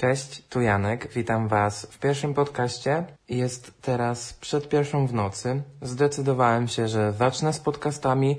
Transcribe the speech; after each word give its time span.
Cześć, 0.00 0.42
tu 0.48 0.60
Janek, 0.60 1.08
witam 1.14 1.48
Was 1.48 1.86
w 1.90 1.98
pierwszym 1.98 2.34
podcaście. 2.34 3.04
Jest 3.28 3.72
teraz 3.82 4.32
przed 4.32 4.68
pierwszą 4.68 5.06
w 5.06 5.14
nocy. 5.14 5.62
Zdecydowałem 5.82 6.68
się, 6.68 6.88
że 6.88 7.12
zacznę 7.12 7.52
z 7.52 7.60
podcastami. 7.60 8.38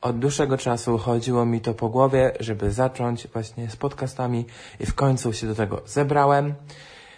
Od 0.00 0.18
dłuższego 0.18 0.58
czasu 0.58 0.98
chodziło 0.98 1.46
mi 1.46 1.60
to 1.60 1.74
po 1.74 1.88
głowie, 1.88 2.32
żeby 2.40 2.70
zacząć 2.70 3.28
właśnie 3.28 3.70
z 3.70 3.76
podcastami 3.76 4.46
i 4.80 4.86
w 4.86 4.94
końcu 4.94 5.32
się 5.32 5.46
do 5.46 5.54
tego 5.54 5.82
zebrałem. 5.86 6.54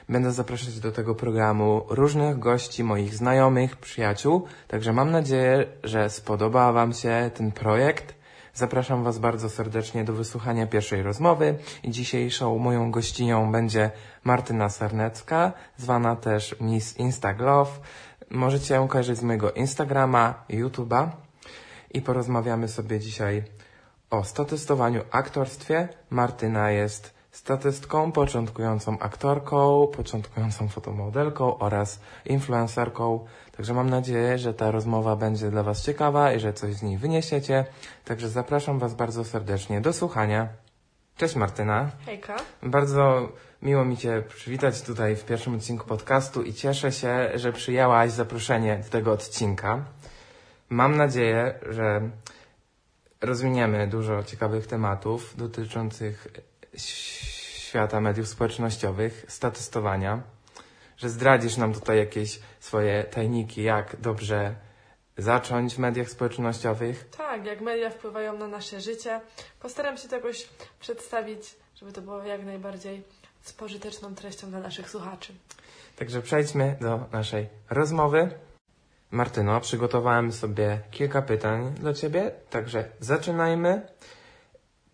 Będę 0.09 0.33
zapraszać 0.33 0.81
do 0.81 0.93
tego 0.93 1.15
programu 1.15 1.83
różnych 1.89 2.39
gości, 2.39 2.85
moich 2.85 3.15
znajomych, 3.15 3.77
przyjaciół, 3.77 4.45
także 4.69 4.93
mam 4.93 5.11
nadzieję, 5.11 5.67
że 5.85 6.11
spodoba 6.11 6.73
Wam 6.73 6.93
się 6.93 7.31
ten 7.35 7.53
projekt. 7.53 8.24
Zapraszam 8.55 9.05
Was 9.05 9.19
bardzo 9.19 9.51
serdecznie 9.51 10.05
do 10.05 10.13
wysłuchania 10.13 10.67
pierwszej 10.67 11.03
rozmowy 11.03 11.59
dzisiejszą 11.85 12.59
moją 12.59 12.91
gościnią 12.91 13.53
będzie 13.53 13.91
Martyna 14.25 14.69
Sernecka, 14.69 15.53
zwana 15.77 16.17
też 16.17 16.57
Miss 16.61 16.97
Instaglove. 16.97 17.81
Możecie 18.31 18.75
ją 18.75 18.89
kojarzyć 18.89 19.19
z 19.19 19.23
mojego 19.23 19.53
Instagrama, 19.53 20.45
YouTube'a 20.51 21.09
i 21.91 22.03
porozmawiamy 22.03 22.69
sobie 22.69 23.01
dzisiaj 23.01 23.45
o 24.11 24.25
statystowaniu 24.25 25.03
aktorstwie. 25.11 25.89
Martyna 26.11 26.71
jest 26.71 27.15
statystką, 27.31 28.13
początkującą 28.13 28.99
aktorką, 28.99 29.87
początkującą 29.97 30.69
fotomodelką 30.69 31.59
oraz 31.59 32.01
influencerką. 32.25 33.25
Także 33.57 33.75
mam 33.75 33.91
nadzieję, 33.91 34.39
że 34.39 34.55
ta 34.55 34.71
rozmowa 34.71 35.17
będzie 35.17 35.51
dla 35.51 35.63
Was 35.63 35.83
ciekawa 35.83 36.33
i 36.33 36.41
że 36.41 36.53
coś 36.53 36.75
z 36.75 36.83
niej 36.83 36.99
wyniesiecie. 36.99 37.65
Także 38.05 38.29
zapraszam 38.29 38.79
Was 38.79 38.95
bardzo 38.95 39.25
serdecznie 39.25 39.81
do 39.81 39.93
słuchania. 39.93 40.49
Cześć 41.17 41.37
Martyna. 41.37 41.91
Hejka. 42.07 42.37
Bardzo 42.63 43.29
miło 43.63 43.85
mi 43.85 43.97
Cię 43.97 44.23
przywitać 44.29 44.83
tutaj 44.83 45.17
w 45.17 45.25
pierwszym 45.25 45.55
odcinku 45.55 45.87
podcastu 45.87 46.43
i 46.43 46.55
cieszę 46.55 46.93
się, 46.93 47.31
że 47.35 47.53
przyjęłaś 47.53 48.11
zaproszenie 48.11 48.81
do 48.85 48.91
tego 48.91 49.13
odcinka. 49.13 49.85
Mam 50.69 50.97
nadzieję, 50.97 51.55
że 51.71 52.01
rozwiniemy 53.21 53.87
dużo 53.87 54.23
ciekawych 54.23 54.67
tematów 54.67 55.37
dotyczących 55.37 56.29
świata 56.77 58.01
mediów 58.01 58.29
społecznościowych, 58.29 59.25
statystowania, 59.29 60.23
że 60.97 61.09
zdradzisz 61.09 61.57
nam 61.57 61.75
tutaj 61.75 61.99
jakieś 61.99 62.41
swoje 62.61 63.05
tajniki, 63.05 63.63
jak 63.63 63.97
dobrze 64.01 64.55
zacząć 65.19 65.75
w 65.75 65.79
mediach 65.79 66.11
społecznościowych. 66.11 67.09
Tak, 67.17 67.45
jak 67.47 67.61
media 67.61 67.91
wpływają 67.91 68.39
na 68.39 68.49
nasze 68.49 68.81
życie. 68.81 69.21
Postaram 69.61 69.97
się 69.97 70.09
to 70.09 70.17
jakoś 70.17 70.49
przedstawić, 70.81 71.57
żeby 71.77 71.93
to 71.93 72.01
było 72.03 72.23
jak 72.23 72.45
najbardziej 72.45 73.03
z 73.43 73.53
pożyteczną 73.53 74.15
treścią 74.15 74.51
dla 74.51 74.61
naszych 74.61 74.91
słuchaczy. 74.91 75.33
Także 75.97 76.23
przejdźmy 76.23 76.77
do 76.81 77.01
naszej 77.13 77.49
rozmowy. 77.71 78.31
Martyno, 79.11 79.61
przygotowałem 79.61 80.33
sobie 80.33 80.81
kilka 80.91 81.23
pytań 81.23 81.75
dla 81.81 81.95
Ciebie, 81.95 82.31
także 82.51 82.89
zaczynajmy. 83.01 83.87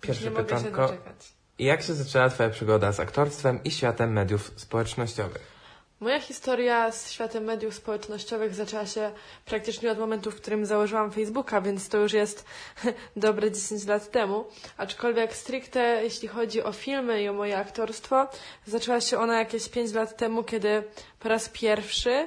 Pierwsze 0.01 0.25
Nie 0.25 0.31
mogę 0.31 0.49
się 0.49 0.57
pytanko. 0.57 0.83
doczekać. 0.83 1.33
Jak 1.59 1.83
się 1.83 1.95
zaczęła 1.95 2.29
Twoja 2.29 2.51
przygoda 2.51 2.93
z 2.93 3.01
aktorstwem 3.01 3.65
i 3.65 3.71
światem 3.71 4.13
mediów 4.13 4.51
społecznościowych? 4.57 5.60
Moja 6.01 6.21
historia 6.21 6.93
z 6.93 7.11
światem 7.11 7.45
mediów 7.45 7.75
społecznościowych 7.75 8.55
zaczęła 8.55 8.87
się 8.87 9.13
praktycznie 9.45 9.91
od 9.91 9.99
momentu, 9.99 10.31
w 10.31 10.37
którym 10.37 10.67
założyłam 10.67 11.11
Facebooka, 11.11 11.61
więc 11.61 11.89
to 11.89 11.99
już 11.99 12.13
jest 12.13 12.45
dobre 13.17 13.51
10 13.51 13.87
lat 13.87 14.11
temu. 14.11 14.45
Aczkolwiek 14.77 15.37
stricte, 15.37 16.01
jeśli 16.03 16.29
chodzi 16.29 16.63
o 16.63 16.73
filmy 16.73 17.23
i 17.23 17.29
o 17.29 17.33
moje 17.33 17.59
aktorstwo, 17.59 18.29
zaczęła 18.67 19.01
się 19.01 19.19
ona 19.19 19.39
jakieś 19.39 19.69
5 19.69 19.93
lat 19.93 20.17
temu, 20.17 20.45
kiedy 20.45 20.83
po 21.19 21.29
raz 21.29 21.49
pierwszy 21.49 22.27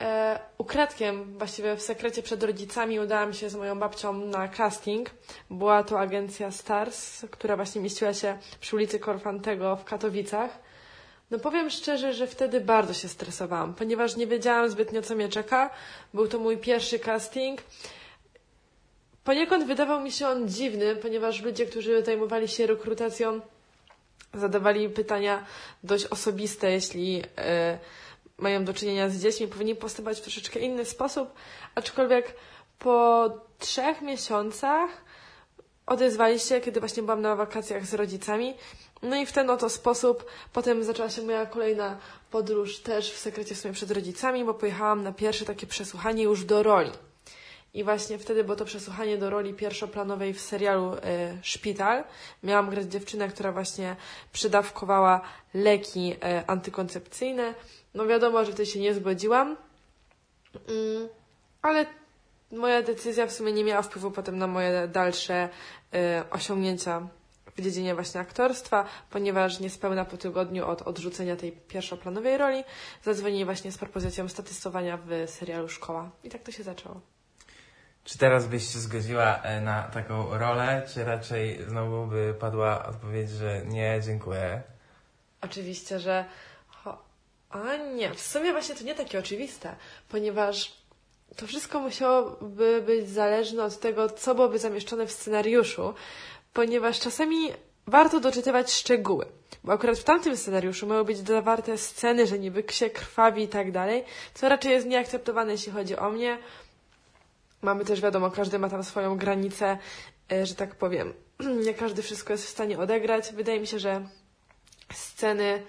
e, 0.00 0.38
ukradkiem, 0.58 1.38
właściwie 1.38 1.76
w 1.76 1.82
sekrecie 1.82 2.22
przed 2.22 2.42
rodzicami, 2.42 3.00
udałam 3.00 3.32
się 3.32 3.50
z 3.50 3.54
moją 3.54 3.78
babcią 3.78 4.12
na 4.12 4.48
casting. 4.48 5.10
Była 5.50 5.84
to 5.84 6.00
agencja 6.00 6.50
Stars, 6.50 7.26
która 7.30 7.56
właśnie 7.56 7.80
mieściła 7.80 8.14
się 8.14 8.38
przy 8.60 8.76
ulicy 8.76 8.98
Korfantego 8.98 9.76
w 9.76 9.84
Katowicach. 9.84 10.65
No 11.30 11.38
powiem 11.38 11.70
szczerze, 11.70 12.14
że 12.14 12.26
wtedy 12.26 12.60
bardzo 12.60 12.94
się 12.94 13.08
stresowałam, 13.08 13.74
ponieważ 13.74 14.16
nie 14.16 14.26
wiedziałam 14.26 14.70
zbytnio, 14.70 15.02
co 15.02 15.14
mnie 15.14 15.28
czeka. 15.28 15.70
Był 16.14 16.28
to 16.28 16.38
mój 16.38 16.58
pierwszy 16.58 16.98
casting. 16.98 17.62
Poniekąd 19.24 19.66
wydawał 19.66 20.00
mi 20.00 20.12
się 20.12 20.28
on 20.28 20.48
dziwny, 20.48 20.96
ponieważ 20.96 21.42
ludzie, 21.42 21.66
którzy 21.66 22.02
zajmowali 22.04 22.48
się 22.48 22.66
rekrutacją, 22.66 23.40
zadawali 24.34 24.88
pytania 24.88 25.44
dość 25.84 26.06
osobiste, 26.06 26.70
jeśli 26.72 27.22
e, 27.38 27.78
mają 28.38 28.64
do 28.64 28.74
czynienia 28.74 29.08
z 29.08 29.16
dziećmi, 29.16 29.48
powinni 29.48 29.76
postępować 29.76 30.18
w 30.18 30.22
troszeczkę 30.22 30.60
inny 30.60 30.84
sposób, 30.84 31.32
aczkolwiek 31.74 32.34
po 32.78 33.28
trzech 33.58 34.02
miesiącach 34.02 34.90
odezwali 35.86 36.40
się, 36.40 36.60
kiedy 36.60 36.80
właśnie 36.80 37.02
byłam 37.02 37.22
na 37.22 37.36
wakacjach 37.36 37.86
z 37.86 37.94
rodzicami. 37.94 38.54
No 39.02 39.16
i 39.16 39.26
w 39.26 39.32
ten 39.32 39.50
oto 39.50 39.68
sposób 39.68 40.24
potem 40.52 40.84
zaczęła 40.84 41.10
się 41.10 41.22
moja 41.22 41.46
kolejna 41.46 41.98
podróż 42.30 42.78
też 42.78 43.12
w 43.12 43.18
sekrecie 43.18 43.54
w 43.54 43.58
sumie 43.58 43.74
przed 43.74 43.90
rodzicami, 43.90 44.44
bo 44.44 44.54
pojechałam 44.54 45.02
na 45.02 45.12
pierwsze 45.12 45.44
takie 45.44 45.66
przesłuchanie 45.66 46.22
już 46.22 46.44
do 46.44 46.62
roli. 46.62 46.90
I 47.74 47.84
właśnie 47.84 48.18
wtedy 48.18 48.44
było 48.44 48.56
to 48.56 48.64
przesłuchanie 48.64 49.18
do 49.18 49.30
roli 49.30 49.54
pierwszoplanowej 49.54 50.34
w 50.34 50.40
serialu 50.40 50.94
y, 50.94 50.98
Szpital. 51.42 52.04
Miałam 52.42 52.70
grać 52.70 52.86
dziewczynę, 52.86 53.28
która 53.28 53.52
właśnie 53.52 53.96
przydawkowała 54.32 55.20
leki 55.54 56.12
y, 56.12 56.46
antykoncepcyjne. 56.46 57.54
No 57.94 58.06
wiadomo, 58.06 58.44
że 58.44 58.52
wtedy 58.52 58.66
się 58.66 58.80
nie 58.80 58.94
zgodziłam, 58.94 59.56
mm, 60.68 61.08
ale 61.62 61.86
moja 62.52 62.82
decyzja 62.82 63.26
w 63.26 63.32
sumie 63.32 63.52
nie 63.52 63.64
miała 63.64 63.82
wpływu 63.82 64.10
potem 64.10 64.38
na 64.38 64.46
moje 64.46 64.88
dalsze 64.88 65.48
y, 65.94 65.98
osiągnięcia 66.30 67.08
w 67.56 67.60
dziedzinie 67.62 67.94
właśnie 67.94 68.20
aktorstwa, 68.20 68.84
ponieważ 69.10 69.60
niespełna 69.60 70.04
po 70.04 70.16
tygodniu 70.16 70.66
od 70.66 70.82
odrzucenia 70.82 71.36
tej 71.36 71.52
pierwszoplanowej 71.52 72.38
roli 72.38 72.64
zadzwonili 73.04 73.44
właśnie 73.44 73.72
z 73.72 73.78
propozycją 73.78 74.28
statystowania 74.28 74.96
w 74.96 75.30
serialu 75.30 75.68
Szkoła. 75.68 76.10
I 76.24 76.30
tak 76.30 76.42
to 76.42 76.52
się 76.52 76.62
zaczęło. 76.62 77.00
Czy 78.04 78.18
teraz 78.18 78.46
byś 78.46 78.72
się 78.72 78.78
zgodziła 78.78 79.42
e, 79.42 79.60
na 79.60 79.82
taką 79.82 80.38
rolę, 80.38 80.86
czy 80.94 81.04
raczej 81.04 81.64
znowu 81.68 82.06
by 82.06 82.34
padła 82.40 82.86
odpowiedź, 82.86 83.30
że 83.30 83.62
nie, 83.64 84.00
dziękuję? 84.04 84.62
Oczywiście, 85.40 86.00
że. 86.00 86.24
A 87.50 87.76
nie, 87.76 88.14
w 88.14 88.20
sumie 88.20 88.52
właśnie 88.52 88.74
to 88.74 88.84
nie 88.84 88.94
takie 88.94 89.18
oczywiste, 89.18 89.76
ponieważ 90.08 90.72
to 91.36 91.46
wszystko 91.46 91.80
musiałoby 91.80 92.82
być 92.86 93.08
zależne 93.08 93.64
od 93.64 93.80
tego, 93.80 94.08
co 94.08 94.34
byłoby 94.34 94.58
zamieszczone 94.58 95.06
w 95.06 95.12
scenariuszu, 95.12 95.94
ponieważ 96.56 97.00
czasami 97.00 97.52
warto 97.86 98.20
doczytywać 98.20 98.72
szczegóły. 98.72 99.26
Bo 99.64 99.72
akurat 99.72 99.98
w 99.98 100.04
tamtym 100.04 100.36
scenariuszu 100.36 100.86
miały 100.86 101.04
być 101.04 101.18
zawarte 101.18 101.78
sceny, 101.78 102.26
że 102.26 102.38
niby 102.38 102.64
się 102.70 102.90
krwawi 102.90 103.42
i 103.42 103.48
tak 103.48 103.72
dalej, 103.72 104.04
co 104.34 104.48
raczej 104.48 104.72
jest 104.72 104.86
nieakceptowane, 104.86 105.52
jeśli 105.52 105.72
chodzi 105.72 105.96
o 105.96 106.10
mnie. 106.10 106.38
Mamy 107.62 107.84
też, 107.84 108.00
wiadomo, 108.00 108.30
każdy 108.30 108.58
ma 108.58 108.68
tam 108.68 108.84
swoją 108.84 109.16
granicę, 109.16 109.78
e, 110.32 110.46
że 110.46 110.54
tak 110.54 110.74
powiem. 110.74 111.12
Nie 111.66 111.74
każdy 111.74 112.02
wszystko 112.02 112.32
jest 112.32 112.46
w 112.46 112.48
stanie 112.48 112.78
odegrać. 112.78 113.32
Wydaje 113.32 113.60
mi 113.60 113.66
się, 113.66 113.78
że 113.78 114.08
sceny 114.94 115.62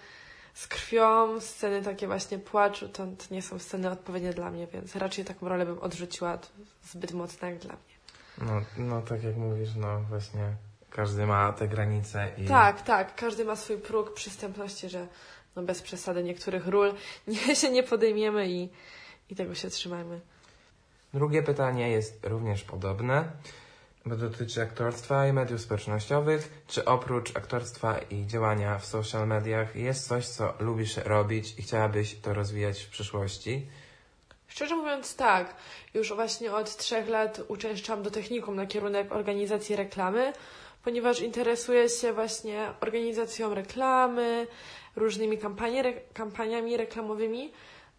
z 0.53 0.67
krwią, 0.67 1.41
sceny 1.41 1.81
takie 1.81 2.07
właśnie 2.07 2.39
płaczu, 2.39 2.89
to 2.89 3.07
nie 3.31 3.41
są 3.41 3.59
sceny 3.59 3.91
odpowiednie 3.91 4.33
dla 4.33 4.51
mnie, 4.51 4.67
więc 4.67 4.95
raczej 4.95 5.25
taką 5.25 5.49
rolę 5.49 5.65
bym 5.65 5.79
odrzuciła 5.79 6.39
zbyt 6.83 7.11
mocno 7.11 7.47
jak 7.47 7.57
dla 7.57 7.73
mnie. 7.73 7.97
No, 8.41 8.61
no 8.77 9.01
tak 9.01 9.23
jak 9.23 9.35
mówisz, 9.35 9.75
no 9.75 10.01
właśnie 10.09 10.55
każdy 10.97 11.25
ma 11.25 11.53
te 11.53 11.67
granice 11.67 12.31
i... 12.37 12.45
Tak, 12.45 12.81
tak. 12.81 13.15
Każdy 13.15 13.45
ma 13.45 13.55
swój 13.55 13.77
próg 13.77 14.13
przystępności, 14.13 14.89
że 14.89 15.07
no 15.55 15.63
bez 15.63 15.81
przesady 15.81 16.23
niektórych 16.23 16.67
ról 16.67 16.93
nie, 17.27 17.55
się 17.55 17.69
nie 17.69 17.83
podejmiemy 17.83 18.49
i, 18.49 18.69
i 19.29 19.35
tego 19.35 19.55
się 19.55 19.69
trzymajmy. 19.69 20.19
Drugie 21.13 21.43
pytanie 21.43 21.89
jest 21.89 22.25
również 22.25 22.63
podobne, 22.63 23.31
bo 24.05 24.15
dotyczy 24.15 24.61
aktorstwa 24.61 25.27
i 25.27 25.33
mediów 25.33 25.61
społecznościowych. 25.61 26.63
Czy 26.67 26.85
oprócz 26.85 27.37
aktorstwa 27.37 27.97
i 27.97 28.27
działania 28.27 28.79
w 28.79 28.85
social 28.85 29.27
mediach 29.27 29.75
jest 29.75 30.07
coś, 30.07 30.27
co 30.27 30.53
lubisz 30.59 30.97
robić 30.97 31.59
i 31.59 31.61
chciałabyś 31.61 32.15
to 32.15 32.33
rozwijać 32.33 32.83
w 32.83 32.89
przyszłości? 32.89 33.67
Szczerze 34.47 34.75
mówiąc, 34.75 35.15
tak. 35.15 35.55
Już 35.93 36.13
właśnie 36.13 36.53
od 36.53 36.77
trzech 36.77 37.09
lat 37.09 37.41
uczęszczam 37.47 38.03
do 38.03 38.11
technikum 38.11 38.55
na 38.55 38.65
kierunek 38.65 39.11
organizacji 39.11 39.75
reklamy, 39.75 40.33
ponieważ 40.83 41.21
interesuję 41.21 41.89
się 41.89 42.13
właśnie 42.13 42.71
organizacją 42.81 43.53
reklamy, 43.53 44.47
różnymi 44.95 45.37
kampanie, 45.37 45.93
kampaniami 46.13 46.77
reklamowymi. 46.77 47.51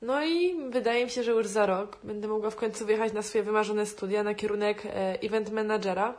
No 0.03 0.25
i 0.25 0.56
wydaje 0.71 1.05
mi 1.05 1.11
się, 1.11 1.23
że 1.23 1.31
już 1.31 1.47
za 1.47 1.67
rok 1.67 1.99
będę 2.05 2.29
mogła 2.29 2.51
w 2.51 2.56
końcu 2.56 2.87
wyjechać 2.87 3.12
na 3.12 3.23
swoje 3.23 3.44
wymarzone 3.44 3.87
studia 3.87 4.23
na 4.23 4.35
kierunek 4.35 4.87
e, 4.87 5.21
event 5.23 5.51
managera. 5.51 6.15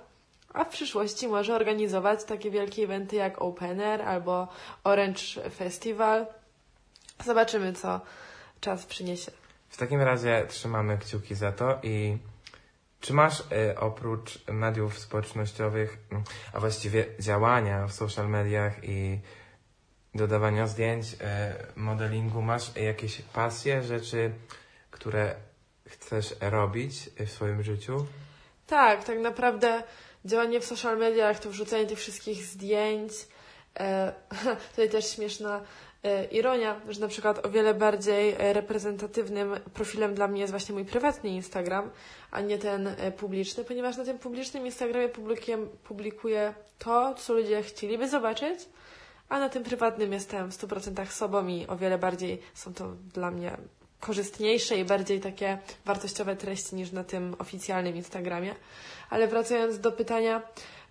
a 0.54 0.64
w 0.64 0.70
przyszłości 0.70 1.28
może 1.28 1.56
organizować 1.56 2.24
takie 2.24 2.52
wielkie 2.52 2.84
eventy 2.84 3.16
jak 3.16 3.42
Open 3.42 3.82
Air 3.82 4.02
albo 4.02 4.48
Orange 4.84 5.50
Festival. 5.56 6.28
Zobaczymy, 7.25 7.74
co 7.74 8.02
czas 8.62 8.86
przyniesie. 8.86 9.32
W 9.69 9.77
takim 9.77 10.01
razie 10.01 10.45
trzymamy 10.48 10.98
kciuki 10.98 11.36
za 11.36 11.51
to 11.51 11.80
i 11.83 12.18
czy 13.00 13.13
masz 13.13 13.39
y, 13.39 13.80
oprócz 13.80 14.48
mediów 14.48 15.00
społecznościowych, 15.00 15.98
mm, 16.12 16.24
a 16.54 16.60
właściwie 16.60 17.06
działania 17.19 17.88
w 17.88 17.94
social 17.94 18.30
mediach 18.30 18.83
i 18.83 19.19
dodawania 20.16 20.68
zdjęć, 20.68 21.13
y, 21.13 21.18
modelingu, 21.75 22.42
masz 22.42 22.75
jakieś 22.75 23.21
pasje, 23.21 23.83
rzeczy, 23.83 24.31
które 24.92 25.36
chcesz 25.88 26.36
robić 26.42 27.10
w 27.25 27.30
swoim 27.30 27.63
życiu? 27.63 28.06
Tak, 28.68 29.04
tak 29.04 29.19
naprawdę 29.19 29.83
działanie 30.25 30.60
w 30.60 30.65
social 30.65 30.98
mediach 30.98 31.39
to 31.39 31.50
wrzucanie 31.50 31.86
tych 31.86 32.00
wszystkich 32.00 32.45
zdjęć. 32.45 33.12
E, 33.80 34.13
tutaj 34.72 34.89
też 34.89 35.15
śmieszna 35.15 35.62
ironia, 36.31 36.81
że 36.90 37.00
na 37.00 37.07
przykład 37.07 37.46
o 37.46 37.50
wiele 37.50 37.74
bardziej 37.74 38.36
e, 38.38 38.54
reprezentatywnym 38.54 39.56
profilem 39.74 40.16
dla 40.16 40.28
mnie 40.28 40.42
jest 40.42 40.54
właśnie 40.54 40.74
mój 40.74 40.86
prywatny 40.86 41.30
Instagram, 41.30 41.90
a 42.31 42.42
nie 42.42 42.57
ten 42.57 42.88
e, 42.88 43.12
publiczny, 43.12 43.63
ponieważ 43.63 43.98
na 43.98 44.06
tym 44.06 44.19
publicznym 44.19 44.66
Instagramie 44.66 45.10
publikuję 45.84 46.54
to, 46.78 47.13
co 47.13 47.34
ludzie 47.34 47.63
chcieliby 47.63 48.10
zobaczyć, 48.10 48.60
a 49.30 49.40
na 49.40 49.50
tym 49.50 49.63
prywatnym 49.63 50.13
jestem 50.13 50.51
w 50.51 50.57
100% 50.57 51.06
sobą 51.06 51.48
i 51.48 51.68
o 51.68 51.78
wiele 51.78 51.98
bardziej 51.98 52.42
są 52.54 52.74
to 52.74 52.92
dla 53.13 53.31
mnie 53.31 53.57
korzystniejsze 54.00 54.78
i 54.78 54.86
bardziej 54.86 55.19
takie 55.19 55.57
wartościowe 55.86 56.36
treści 56.36 56.75
niż 56.75 56.92
na 56.92 57.04
tym 57.04 57.36
oficjalnym 57.40 57.96
Instagramie. 57.96 58.56
Ale 59.10 59.28
wracając 59.28 59.80
do 59.80 59.92
pytania, 59.92 60.42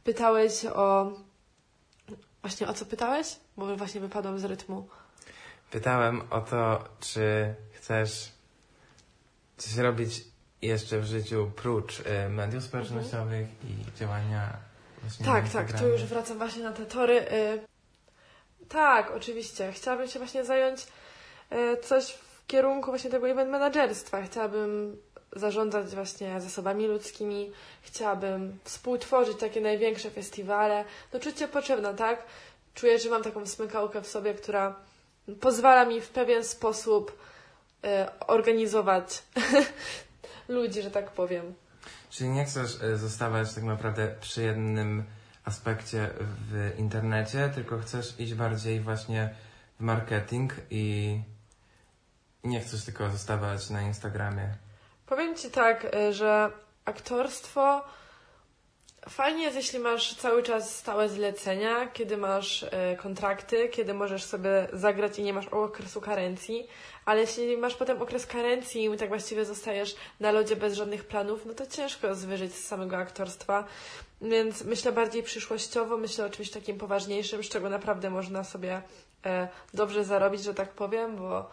pytałeś 0.05 0.65
o. 0.65 1.13
Właśnie 2.43 2.69
o 2.69 2.75
co 2.75 2.87
pytałeś? 2.87 3.37
Bo 3.57 3.77
właśnie 3.77 4.01
wypadłam 4.01 4.39
z 4.39 4.45
rytmu. 4.45 4.89
Pytałem 5.71 6.23
o 6.31 6.41
to, 6.41 6.85
czy 7.01 7.55
chcesz 7.73 8.33
coś 9.57 9.77
robić 9.77 10.25
jeszcze 10.63 11.01
w 11.01 11.05
życiu 11.05 11.51
prócz 11.57 12.01
y, 12.01 12.29
mediów 12.29 12.65
społecznościowych 12.65 13.49
i 13.65 13.99
działania 13.99 14.57
właśnie 15.03 15.27
Tak, 15.27 15.49
tak, 15.49 15.81
tu 15.81 15.89
już 15.89 16.05
wracam 16.05 16.39
właśnie 16.39 16.63
na 16.63 16.73
te 16.73 16.87
tory. 16.87 17.21
Y, 17.33 17.61
tak, 18.69 19.11
oczywiście. 19.11 19.73
Chciałabym 19.73 20.09
się 20.09 20.19
właśnie 20.19 20.45
zająć 20.45 20.87
y, 21.53 21.77
coś 21.83 22.11
w 22.13 22.47
kierunku 22.47 22.91
właśnie 22.91 23.11
tego 23.11 23.29
event 23.29 23.51
managerstwa. 23.51 24.23
Chciałabym 24.23 24.97
zarządzać 25.37 25.95
właśnie 25.95 26.41
zasobami 26.41 26.87
ludzkimi, 26.87 27.53
chciałabym 27.83 28.59
współtworzyć 28.65 29.39
takie 29.39 29.61
największe 29.61 30.11
festiwale. 30.11 30.85
No 31.13 31.21
czucie 31.21 31.49
potrzebne, 31.49 31.95
tak? 31.95 32.23
Czuję, 32.75 32.99
że 32.99 33.11
mam 33.11 33.23
taką 33.23 33.47
smykałkę 33.47 34.03
w 34.03 34.07
sobie, 34.07 34.35
która 34.35 34.77
pozwala 35.41 35.85
mi 35.85 36.01
w 36.01 36.09
pewien 36.09 36.45
sposób 36.45 37.19
y, 37.85 37.89
organizować 38.27 39.23
ludzi, 40.49 40.83
że 40.83 40.91
tak 40.91 41.11
powiem. 41.11 41.55
Czyli 42.11 42.31
nie 42.31 42.45
chcesz 42.45 42.83
y, 42.83 42.97
zostawać 42.97 43.55
tak 43.55 43.65
naprawdę 43.65 44.15
przy 44.21 44.43
jednym 44.43 45.05
aspekcie 45.45 46.11
w 46.51 46.79
internecie, 46.79 47.51
tylko 47.55 47.79
chcesz 47.79 48.21
iść 48.21 48.35
bardziej 48.35 48.81
właśnie 48.81 49.35
w 49.81 49.83
marketing 49.83 50.53
i 50.71 51.21
nie 52.45 52.61
chcesz 52.61 52.85
tylko 52.85 53.11
zostawać 53.11 53.71
na 53.71 53.83
Instagramie. 53.83 54.55
Powiem 55.09 55.35
Ci 55.35 55.51
tak, 55.51 55.95
y, 55.95 56.13
że 56.13 56.51
aktorstwo 56.85 57.85
fajnie 59.09 59.43
jest, 59.43 59.57
jeśli 59.57 59.79
masz 59.79 60.15
cały 60.15 60.43
czas 60.43 60.77
stałe 60.77 61.09
zlecenia, 61.09 61.87
kiedy 61.87 62.17
masz 62.17 62.63
y, 62.63 62.69
kontrakty, 63.03 63.69
kiedy 63.69 63.95
możesz 63.95 64.25
sobie 64.25 64.69
zagrać 64.73 65.19
i 65.19 65.23
nie 65.23 65.33
masz 65.33 65.49
okresu 65.49 66.01
karencji, 66.01 66.69
ale 67.05 67.21
jeśli 67.21 67.57
masz 67.57 67.75
potem 67.75 68.03
okres 68.03 68.27
karencji 68.27 68.85
i 68.85 68.97
tak 68.97 69.09
właściwie 69.09 69.45
zostajesz 69.45 69.97
na 70.21 70.33
lodzie 70.33 70.57
bez 70.57 70.75
żadnych 70.75 71.05
planów, 71.05 71.47
no 71.47 71.55
to 71.55 71.67
ciężko 71.67 72.15
zwyżyć 72.15 72.55
z 72.55 72.67
samego 72.67 72.97
aktorstwa. 72.97 73.65
Więc 74.21 74.65
myślę 74.65 74.93
bardziej 74.93 75.23
przyszłościowo, 75.23 75.97
myślę 75.97 76.25
o 76.25 76.31
czymś 76.31 76.51
takim 76.51 76.79
poważniejszym, 76.79 77.43
z 77.45 77.49
czego 77.49 77.69
naprawdę 77.69 78.11
można 78.11 78.45
sobie 78.45 78.83
e, 79.27 79.49
dobrze 79.75 80.05
zarobić, 80.05 80.43
że 80.43 80.55
tak 80.55 80.69
powiem, 80.69 81.17
bo 81.17 81.51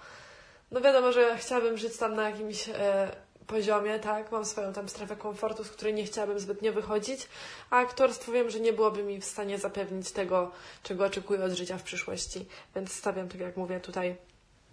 no 0.71 0.81
wiadomo, 0.81 1.11
że 1.11 1.37
chciałabym 1.37 1.77
żyć 1.77 1.97
tam 1.97 2.15
na 2.15 2.29
jakimś 2.29 2.69
e, 2.69 3.24
poziomie, 3.47 3.99
tak? 3.99 4.31
Mam 4.31 4.45
swoją 4.45 4.73
tam 4.73 4.89
strefę 4.89 5.15
komfortu, 5.15 5.63
z 5.63 5.69
której 5.69 5.93
nie 5.93 6.03
chciałabym 6.03 6.39
zbytnio 6.39 6.73
wychodzić, 6.73 7.27
a 7.69 7.77
aktorstwo 7.77 8.31
wiem, 8.31 8.49
że 8.49 8.59
nie 8.59 8.73
byłoby 8.73 9.03
mi 9.03 9.21
w 9.21 9.25
stanie 9.25 9.57
zapewnić 9.59 10.11
tego, 10.11 10.51
czego 10.83 11.05
oczekuję 11.05 11.43
od 11.43 11.51
życia 11.51 11.77
w 11.77 11.83
przyszłości. 11.83 12.45
Więc 12.75 12.93
stawiam, 12.93 13.29
tak 13.29 13.41
jak 13.41 13.57
mówię, 13.57 13.79
tutaj 13.79 14.15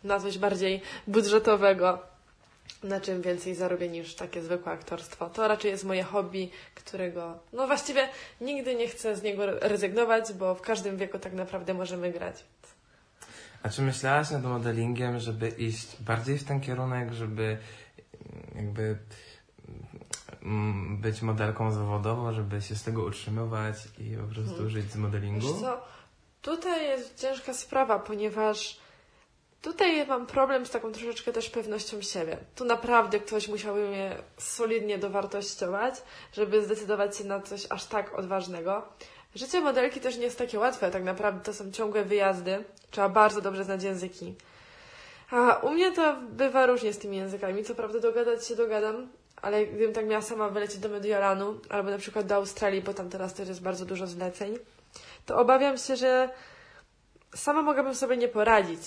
na 0.04 0.20
coś 0.20 0.38
bardziej 0.38 0.82
budżetowego, 1.06 1.98
na 2.82 3.00
czym 3.00 3.22
więcej 3.22 3.54
zarobię 3.54 3.88
niż 3.88 4.14
takie 4.14 4.42
zwykłe 4.42 4.72
aktorstwo. 4.72 5.30
To 5.30 5.48
raczej 5.48 5.70
jest 5.70 5.84
moje 5.84 6.02
hobby, 6.02 6.50
którego, 6.74 7.38
no 7.52 7.66
właściwie 7.66 8.08
nigdy 8.40 8.74
nie 8.74 8.88
chcę 8.88 9.16
z 9.16 9.22
niego 9.22 9.46
rezygnować, 9.46 10.32
bo 10.32 10.54
w 10.54 10.60
każdym 10.60 10.96
wieku 10.96 11.18
tak 11.18 11.32
naprawdę 11.32 11.74
możemy 11.74 12.12
grać. 12.12 12.44
A 13.62 13.68
czy 13.68 13.82
myślałaś 13.82 14.30
nad 14.30 14.42
modelingiem, 14.42 15.18
żeby 15.18 15.48
iść 15.48 15.96
bardziej 16.00 16.38
w 16.38 16.44
ten 16.44 16.60
kierunek, 16.60 17.12
żeby 17.12 17.58
jakby 18.54 18.98
mm, 20.42 20.96
być 20.96 21.22
modelką 21.22 21.72
zawodową, 21.72 22.32
żeby 22.32 22.62
się 22.62 22.74
z 22.76 22.82
tego 22.82 23.02
utrzymywać 23.02 23.76
i 23.98 24.16
po 24.16 24.34
prostu 24.34 24.50
Mhm. 24.52 24.70
żyć 24.70 24.92
z 24.92 24.96
modelingu? 24.96 25.46
Wiesz 25.52 25.60
co, 25.60 25.80
tutaj 26.42 26.84
jest 26.84 27.20
ciężka 27.20 27.54
sprawa, 27.54 27.98
ponieważ 27.98 28.80
tutaj 29.62 30.06
mam 30.06 30.26
problem 30.26 30.66
z 30.66 30.70
taką 30.70 30.92
troszeczkę 30.92 31.32
też 31.32 31.50
pewnością 31.50 32.02
siebie. 32.02 32.36
Tu 32.54 32.64
naprawdę 32.64 33.20
ktoś 33.20 33.48
musiałby 33.48 33.88
mnie 33.88 34.16
solidnie 34.38 34.98
dowartościować, 34.98 35.94
żeby 36.32 36.64
zdecydować 36.64 37.16
się 37.16 37.24
na 37.24 37.40
coś 37.40 37.66
aż 37.70 37.84
tak 37.84 38.18
odważnego. 38.18 38.82
Życie 39.34 39.60
modelki 39.60 40.00
też 40.00 40.16
nie 40.16 40.24
jest 40.24 40.38
takie 40.38 40.58
łatwe, 40.58 40.90
tak 40.90 41.04
naprawdę 41.04 41.40
to 41.44 41.52
są 41.54 41.72
ciągłe 41.72 42.04
wyjazdy, 42.04 42.64
trzeba 42.90 43.08
bardzo 43.08 43.40
dobrze 43.40 43.64
znać 43.64 43.82
języki. 43.82 44.34
A 45.32 45.54
u 45.56 45.70
mnie 45.70 45.92
to 45.92 46.16
bywa 46.30 46.66
różnie 46.66 46.92
z 46.92 46.98
tymi 46.98 47.16
językami, 47.16 47.64
co 47.64 47.74
prawda 47.74 47.98
dogadać 47.98 48.46
się 48.46 48.56
dogadam, 48.56 49.08
ale 49.42 49.66
gdybym 49.66 49.92
tak 49.92 50.06
miała 50.06 50.22
sama 50.22 50.48
wylecieć 50.48 50.78
do 50.78 50.88
Mediolanu 50.88 51.60
albo 51.68 51.90
na 51.90 51.98
przykład 51.98 52.26
do 52.26 52.34
Australii, 52.34 52.82
bo 52.82 52.94
tam 52.94 53.10
teraz 53.10 53.34
też 53.34 53.48
jest 53.48 53.62
bardzo 53.62 53.84
dużo 53.84 54.06
zleceń, 54.06 54.58
to 55.26 55.38
obawiam 55.38 55.78
się, 55.78 55.96
że 55.96 56.30
sama 57.34 57.62
mogłabym 57.62 57.94
sobie 57.94 58.16
nie 58.16 58.28
poradzić. 58.28 58.80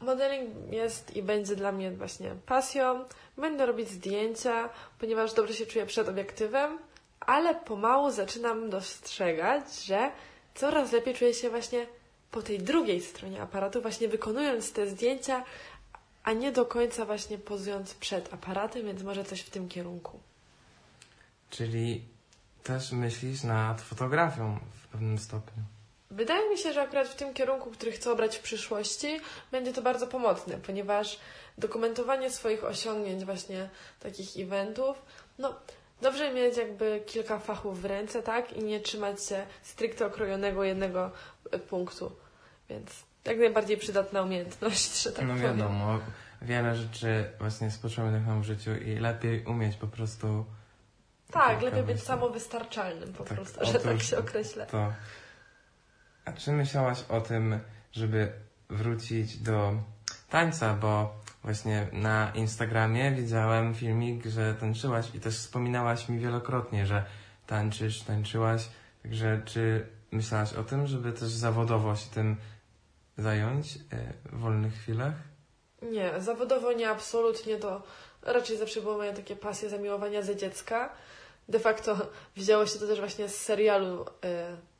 Modeling 0.00 0.72
jest 0.72 1.16
i 1.16 1.22
będzie 1.22 1.56
dla 1.56 1.72
mnie 1.72 1.90
właśnie 1.90 2.34
pasją. 2.46 3.04
Będę 3.36 3.66
robić 3.66 3.88
zdjęcia, 3.88 4.68
ponieważ 4.98 5.32
dobrze 5.32 5.54
się 5.54 5.66
czuję 5.66 5.86
przed 5.86 6.08
obiektywem, 6.08 6.78
ale 7.20 7.54
pomału 7.54 8.10
zaczynam 8.10 8.70
dostrzegać, 8.70 9.84
że 9.84 10.10
coraz 10.54 10.92
lepiej 10.92 11.14
czuję 11.14 11.34
się 11.34 11.50
właśnie 11.50 11.86
po 12.30 12.42
tej 12.42 12.58
drugiej 12.58 13.00
stronie 13.00 13.42
aparatu, 13.42 13.82
właśnie 13.82 14.08
wykonując 14.08 14.72
te 14.72 14.86
zdjęcia, 14.86 15.44
a 16.28 16.32
nie 16.32 16.52
do 16.52 16.66
końca 16.66 17.04
właśnie 17.04 17.38
pozując 17.38 17.94
przed 17.94 18.34
aparatem, 18.34 18.86
więc 18.86 19.02
może 19.02 19.24
coś 19.24 19.40
w 19.40 19.50
tym 19.50 19.68
kierunku. 19.68 20.20
Czyli 21.50 22.04
też 22.62 22.92
myślisz 22.92 23.42
nad 23.42 23.80
fotografią 23.80 24.58
w 24.82 24.88
pewnym 24.88 25.18
stopniu. 25.18 25.62
Wydaje 26.10 26.50
mi 26.50 26.58
się, 26.58 26.72
że 26.72 26.82
akurat 26.82 27.08
w 27.08 27.16
tym 27.16 27.34
kierunku, 27.34 27.70
który 27.70 27.92
chcę 27.92 28.12
obrać 28.12 28.36
w 28.36 28.42
przyszłości, 28.42 29.20
będzie 29.50 29.72
to 29.72 29.82
bardzo 29.82 30.06
pomocne, 30.06 30.58
ponieważ 30.66 31.18
dokumentowanie 31.58 32.30
swoich 32.30 32.64
osiągnięć, 32.64 33.24
właśnie 33.24 33.70
takich 34.00 34.36
eventów, 34.36 35.02
no 35.38 35.54
dobrze 36.00 36.34
mieć 36.34 36.56
jakby 36.56 37.02
kilka 37.06 37.38
fachów 37.38 37.80
w 37.80 37.84
ręce, 37.84 38.22
tak? 38.22 38.52
I 38.52 38.64
nie 38.64 38.80
trzymać 38.80 39.24
się 39.24 39.46
stricte 39.62 40.06
okrojonego 40.06 40.64
jednego 40.64 41.10
e, 41.50 41.58
punktu. 41.58 42.12
Więc 42.70 43.07
jak 43.28 43.38
najbardziej 43.38 43.76
przydatna 43.76 44.22
umiejętność, 44.22 45.02
że 45.02 45.12
tak 45.12 45.24
no 45.26 45.34
powiem. 45.34 45.56
wiadomo, 45.56 45.98
wiele 46.42 46.76
rzeczy 46.76 47.30
właśnie 47.38 47.70
spoczywa 47.70 48.10
nam 48.10 48.40
w 48.42 48.44
życiu 48.44 48.74
i 48.76 48.94
lepiej 48.98 49.44
umieć 49.44 49.76
po 49.76 49.86
prostu 49.86 50.44
Tak, 51.30 51.62
lepiej 51.62 51.82
być 51.82 52.02
samowystarczalnym 52.02 53.12
po 53.12 53.24
Tak, 53.24 53.34
prostu, 53.36 53.64
że 53.64 53.80
tak 53.80 54.02
się 54.02 54.18
określę. 54.18 54.66
To. 54.66 54.92
A 56.24 56.32
czy 56.32 56.52
myślałaś 56.52 57.04
o 57.08 57.20
tym, 57.20 57.60
żeby 57.92 58.32
wrócić 58.70 59.36
do 59.38 59.72
tańca, 60.30 60.74
bo 60.74 61.14
właśnie 61.44 61.86
na 61.92 62.32
Instagramie 62.34 63.12
widziałem 63.12 63.74
filmik, 63.74 64.26
że 64.26 64.54
tańczyłaś 64.54 65.14
i 65.14 65.20
też 65.20 65.38
wspominałaś 65.38 66.08
mi 66.08 66.18
wielokrotnie, 66.18 66.86
że 66.86 67.04
tańczysz, 67.46 68.02
tańczyłaś. 68.02 68.68
Także 69.02 69.42
czy 69.44 69.86
myślałaś 70.12 70.52
o 70.52 70.64
tym, 70.64 70.86
żeby 70.86 71.12
też 71.12 71.28
zawodowo 71.28 71.96
się 71.96 72.10
tym 72.10 72.36
zająć 73.18 73.76
e, 73.76 73.78
w 74.32 74.38
wolnych 74.40 74.74
chwilach? 74.74 75.14
Nie, 75.82 76.12
zawodowo 76.18 76.72
nie, 76.72 76.90
absolutnie 76.90 77.56
to 77.56 77.82
raczej 78.22 78.56
zawsze 78.56 78.80
było 78.80 78.96
moje 78.96 79.12
takie 79.12 79.36
pasje 79.36 79.68
zamiłowania 79.68 80.22
ze 80.22 80.36
dziecka. 80.36 80.92
de 81.48 81.58
facto 81.58 81.96
wzięło 82.36 82.66
się 82.66 82.78
to 82.78 82.86
też 82.86 82.98
właśnie 82.98 83.28
z 83.28 83.40
serialu 83.40 84.02
y, 84.02 84.06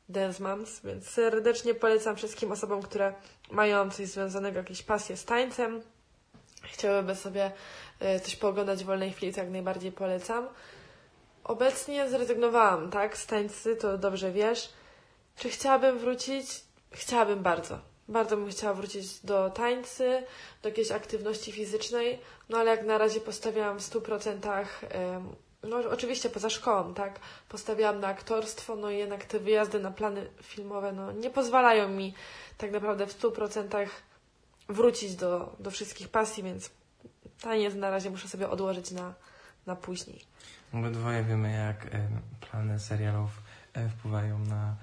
Dance 0.09 0.43
Moms, 0.43 0.81
więc 0.81 1.09
serdecznie 1.09 1.75
polecam 1.75 2.15
wszystkim 2.15 2.51
osobom, 2.51 2.81
które 2.81 3.13
mają 3.51 3.91
coś 3.91 4.07
związanego, 4.07 4.57
jakieś 4.57 4.83
pasje 4.83 5.17
z 5.17 5.25
tańcem, 5.25 5.81
chciałyby 6.63 7.15
sobie 7.15 7.51
y, 8.01 8.19
coś 8.19 8.35
pooglądać 8.35 8.83
w 8.83 8.87
wolnej 8.87 9.11
chwili, 9.11 9.33
to 9.33 9.39
jak 9.39 9.49
najbardziej 9.49 9.91
polecam. 9.91 10.47
Obecnie 11.43 12.09
zrezygnowałam, 12.09 12.89
tak, 12.89 13.17
z 13.17 13.25
tańcy, 13.25 13.75
to 13.75 13.97
dobrze 13.97 14.31
wiesz. 14.31 14.69
Czy 15.35 15.49
chciałabym 15.49 15.99
wrócić? 15.99 16.63
Chciałabym 16.91 17.43
bardzo. 17.43 17.88
Bardzo 18.09 18.37
bym 18.37 18.49
chciała 18.49 18.73
wrócić 18.73 19.19
do 19.19 19.49
tańcy, 19.49 20.23
do 20.61 20.69
jakiejś 20.69 20.91
aktywności 20.91 21.51
fizycznej, 21.51 22.19
no 22.49 22.57
ale 22.57 22.71
jak 22.71 22.85
na 22.85 22.97
razie 22.97 23.19
postawiałam 23.19 23.79
w 23.79 23.81
100%, 23.81 24.65
no 25.63 25.77
oczywiście 25.91 26.29
poza 26.29 26.49
szkołą, 26.49 26.93
tak, 26.93 27.19
postawiałam 27.49 27.99
na 27.99 28.07
aktorstwo, 28.07 28.75
no 28.75 28.91
i 28.91 28.97
jednak 28.97 29.25
te 29.25 29.39
wyjazdy 29.39 29.79
na 29.79 29.91
plany 29.91 30.29
filmowe, 30.43 30.91
no 30.91 31.11
nie 31.11 31.29
pozwalają 31.29 31.89
mi 31.89 32.13
tak 32.57 32.71
naprawdę 32.71 33.07
w 33.07 33.21
100% 33.21 33.87
wrócić 34.69 35.15
do, 35.15 35.55
do 35.59 35.71
wszystkich 35.71 36.09
pasji, 36.09 36.43
więc 36.43 36.69
taniec 37.41 37.75
na 37.75 37.89
razie 37.89 38.09
muszę 38.09 38.27
sobie 38.27 38.49
odłożyć 38.49 38.91
na, 38.91 39.13
na 39.65 39.75
później. 39.75 40.23
Obydwoje 40.73 41.23
wiemy, 41.23 41.51
jak 41.51 41.87
plany 42.39 42.79
serialów 42.79 43.31
wpływają 43.97 44.39
na, 44.39 44.75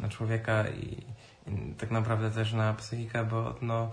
na 0.00 0.08
człowieka 0.08 0.68
i 0.68 1.06
tak 1.78 1.90
naprawdę 1.90 2.30
też 2.30 2.52
na 2.52 2.74
psychikę, 2.74 3.24
bo 3.24 3.54
no, 3.62 3.90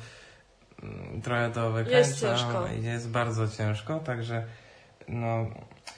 mm, 0.84 1.22
trochę 1.22 1.52
to 1.52 1.72
wykręca 1.72 2.32
jest 2.32 2.84
jest 2.84 3.10
bardzo 3.10 3.48
ciężko, 3.48 4.00
także 4.00 4.46
no, 5.08 5.46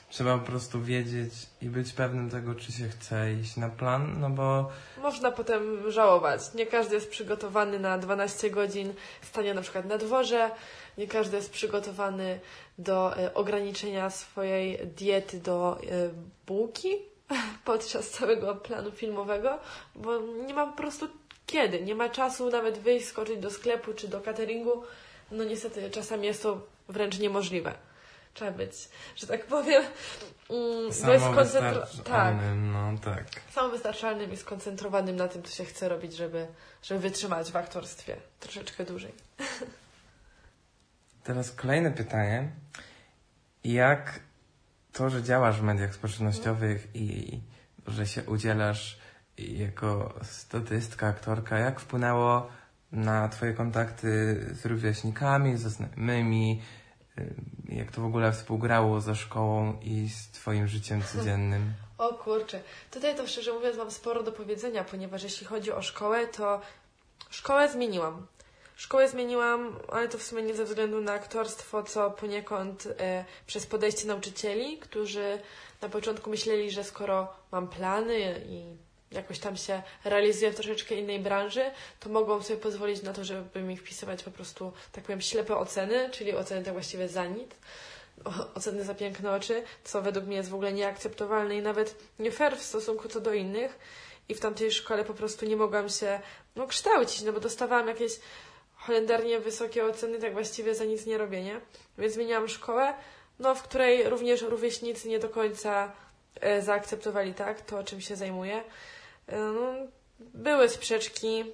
trzeba 0.08 0.38
po 0.38 0.46
prostu 0.46 0.82
wiedzieć 0.82 1.32
i 1.62 1.68
być 1.68 1.92
pewnym 1.92 2.30
tego, 2.30 2.54
czy 2.54 2.72
się 2.72 2.88
chce 2.88 3.32
iść 3.32 3.56
na 3.56 3.68
plan, 3.68 4.20
no 4.20 4.30
bo... 4.30 4.70
Można 5.02 5.32
potem 5.32 5.90
żałować. 5.90 6.54
Nie 6.54 6.66
każdy 6.66 6.94
jest 6.94 7.10
przygotowany 7.10 7.78
na 7.78 7.98
12 7.98 8.50
godzin 8.50 8.94
stania 9.22 9.54
na 9.54 9.62
przykład 9.62 9.84
na 9.84 9.98
dworze, 9.98 10.50
nie 10.98 11.06
każdy 11.06 11.36
jest 11.36 11.52
przygotowany 11.52 12.40
do 12.78 13.16
e, 13.16 13.34
ograniczenia 13.34 14.10
swojej 14.10 14.86
diety 14.86 15.40
do 15.40 15.78
e, 15.80 15.84
bułki 16.46 16.88
podczas 17.64 18.10
całego 18.10 18.54
planu 18.54 18.90
filmowego, 18.90 19.58
bo 19.94 20.18
nie 20.46 20.54
ma 20.54 20.66
po 20.66 20.76
prostu 20.76 21.08
kiedy. 21.46 21.80
Nie 21.80 21.94
ma 21.94 22.08
czasu 22.08 22.50
nawet 22.50 22.78
wyjść, 22.78 23.06
skoczyć 23.06 23.38
do 23.38 23.50
sklepu 23.50 23.94
czy 23.94 24.08
do 24.08 24.20
cateringu. 24.20 24.82
No 25.30 25.44
niestety 25.44 25.90
czasami 25.90 26.26
jest 26.26 26.42
to 26.42 26.60
wręcz 26.88 27.18
niemożliwe. 27.18 27.74
Trzeba 28.34 28.50
być, 28.50 28.72
że 29.16 29.26
tak 29.26 29.46
powiem, 29.46 29.82
mm, 30.50 30.92
samowystarczalnym, 30.92 32.72
tak. 32.72 33.02
no 33.04 33.14
tak. 33.14 33.24
Samowystarczalnym 33.52 34.32
i 34.32 34.36
skoncentrowanym 34.36 35.16
na 35.16 35.28
tym, 35.28 35.42
co 35.42 35.54
się 35.54 35.64
chce 35.64 35.88
robić, 35.88 36.16
żeby, 36.16 36.46
żeby 36.82 37.00
wytrzymać 37.00 37.52
w 37.52 37.56
aktorstwie 37.56 38.16
troszeczkę 38.40 38.84
dłużej. 38.84 39.12
Teraz 41.24 41.52
kolejne 41.52 41.90
pytanie. 41.90 42.50
Jak 43.64 44.20
to, 44.92 45.10
że 45.10 45.22
działasz 45.22 45.60
w 45.60 45.62
mediach 45.62 45.94
społecznościowych 45.94 46.88
i 46.94 47.40
że 47.86 48.06
się 48.06 48.22
udzielasz 48.22 48.98
jako 49.38 50.14
statystka, 50.22 51.06
aktorka, 51.06 51.58
jak 51.58 51.80
wpłynęło 51.80 52.48
na 52.92 53.28
Twoje 53.28 53.52
kontakty 53.52 54.40
z 54.52 54.66
rówieśnikami, 54.66 55.56
ze 55.56 55.70
znajomymi? 55.70 56.62
Y, 57.18 57.34
jak 57.68 57.90
to 57.90 58.00
w 58.00 58.04
ogóle 58.04 58.32
współgrało 58.32 59.00
ze 59.00 59.16
szkołą 59.16 59.80
i 59.82 60.08
z 60.08 60.30
Twoim 60.30 60.68
życiem 60.68 61.02
codziennym? 61.02 61.72
O 61.98 62.14
kurczę, 62.14 62.60
tutaj 62.90 63.16
to 63.16 63.26
szczerze 63.26 63.52
mówiąc 63.52 63.76
mam 63.76 63.90
sporo 63.90 64.22
do 64.22 64.32
powiedzenia, 64.32 64.84
ponieważ 64.84 65.22
jeśli 65.22 65.46
chodzi 65.46 65.72
o 65.72 65.82
szkołę, 65.82 66.26
to 66.26 66.60
szkołę 67.30 67.68
zmieniłam. 67.68 68.26
Szkołę 68.76 69.08
zmieniłam, 69.08 69.76
ale 69.92 70.08
to 70.08 70.18
w 70.18 70.22
sumie 70.22 70.42
nie 70.42 70.54
ze 70.54 70.64
względu 70.64 71.00
na 71.00 71.12
aktorstwo, 71.12 71.82
co 71.82 72.10
poniekąd 72.10 72.88
e, 72.98 73.24
przez 73.46 73.66
podejście 73.66 74.06
nauczycieli, 74.06 74.78
którzy 74.78 75.38
na 75.82 75.88
początku 75.88 76.30
myśleli, 76.30 76.70
że 76.70 76.84
skoro 76.84 77.32
mam 77.52 77.68
plany 77.68 78.44
i 78.46 78.76
jakoś 79.14 79.38
tam 79.38 79.56
się 79.56 79.82
realizuję 80.04 80.50
w 80.50 80.54
troszeczkę 80.54 80.94
innej 80.94 81.20
branży, 81.20 81.70
to 82.00 82.08
mogą 82.08 82.42
sobie 82.42 82.60
pozwolić 82.60 83.02
na 83.02 83.12
to, 83.12 83.24
żeby 83.24 83.62
mi 83.62 83.76
wpisywać 83.76 84.22
po 84.22 84.30
prostu, 84.30 84.72
tak 84.92 85.04
powiem, 85.04 85.20
ślepe 85.20 85.56
oceny, 85.56 86.10
czyli 86.10 86.34
oceny 86.34 86.64
tak 86.64 86.72
właściwie 86.72 87.08
za 87.08 87.26
nic, 87.26 87.50
oceny 88.54 88.84
za 88.84 88.94
piękne 88.94 89.32
oczy, 89.32 89.62
co 89.84 90.02
według 90.02 90.26
mnie 90.26 90.36
jest 90.36 90.48
w 90.48 90.54
ogóle 90.54 90.72
nieakceptowalne 90.72 91.56
i 91.56 91.62
nawet 91.62 91.96
nie 92.18 92.30
fair 92.30 92.56
w 92.56 92.62
stosunku 92.62 93.08
co 93.08 93.20
do 93.20 93.32
innych. 93.32 93.78
I 94.28 94.34
w 94.34 94.40
tamtej 94.40 94.72
szkole 94.72 95.04
po 95.04 95.14
prostu 95.14 95.46
nie 95.46 95.56
mogłam 95.56 95.88
się 95.88 96.20
no, 96.56 96.66
kształcić, 96.66 97.22
no 97.22 97.32
bo 97.32 97.40
dostawałam 97.40 97.88
jakieś 97.88 98.12
holendarnie 98.74 99.40
wysokie 99.40 99.84
oceny, 99.84 100.18
tak 100.18 100.32
właściwie 100.32 100.74
za 100.74 100.84
nic 100.84 101.06
nie 101.06 101.18
robienie. 101.18 101.60
Więc 101.98 102.14
zmieniłam 102.14 102.48
szkołę, 102.48 102.94
no, 103.38 103.54
w 103.54 103.62
której 103.62 104.08
również 104.08 104.42
rówieśnicy 104.42 105.08
nie 105.08 105.18
do 105.18 105.28
końca 105.28 105.92
e, 106.40 106.62
zaakceptowali 106.62 107.34
tak, 107.34 107.60
to 107.60 107.84
czym 107.84 108.00
się 108.00 108.16
zajmuję. 108.16 108.64
No, 109.32 109.74
były 110.18 110.68
sprzeczki 110.68 111.44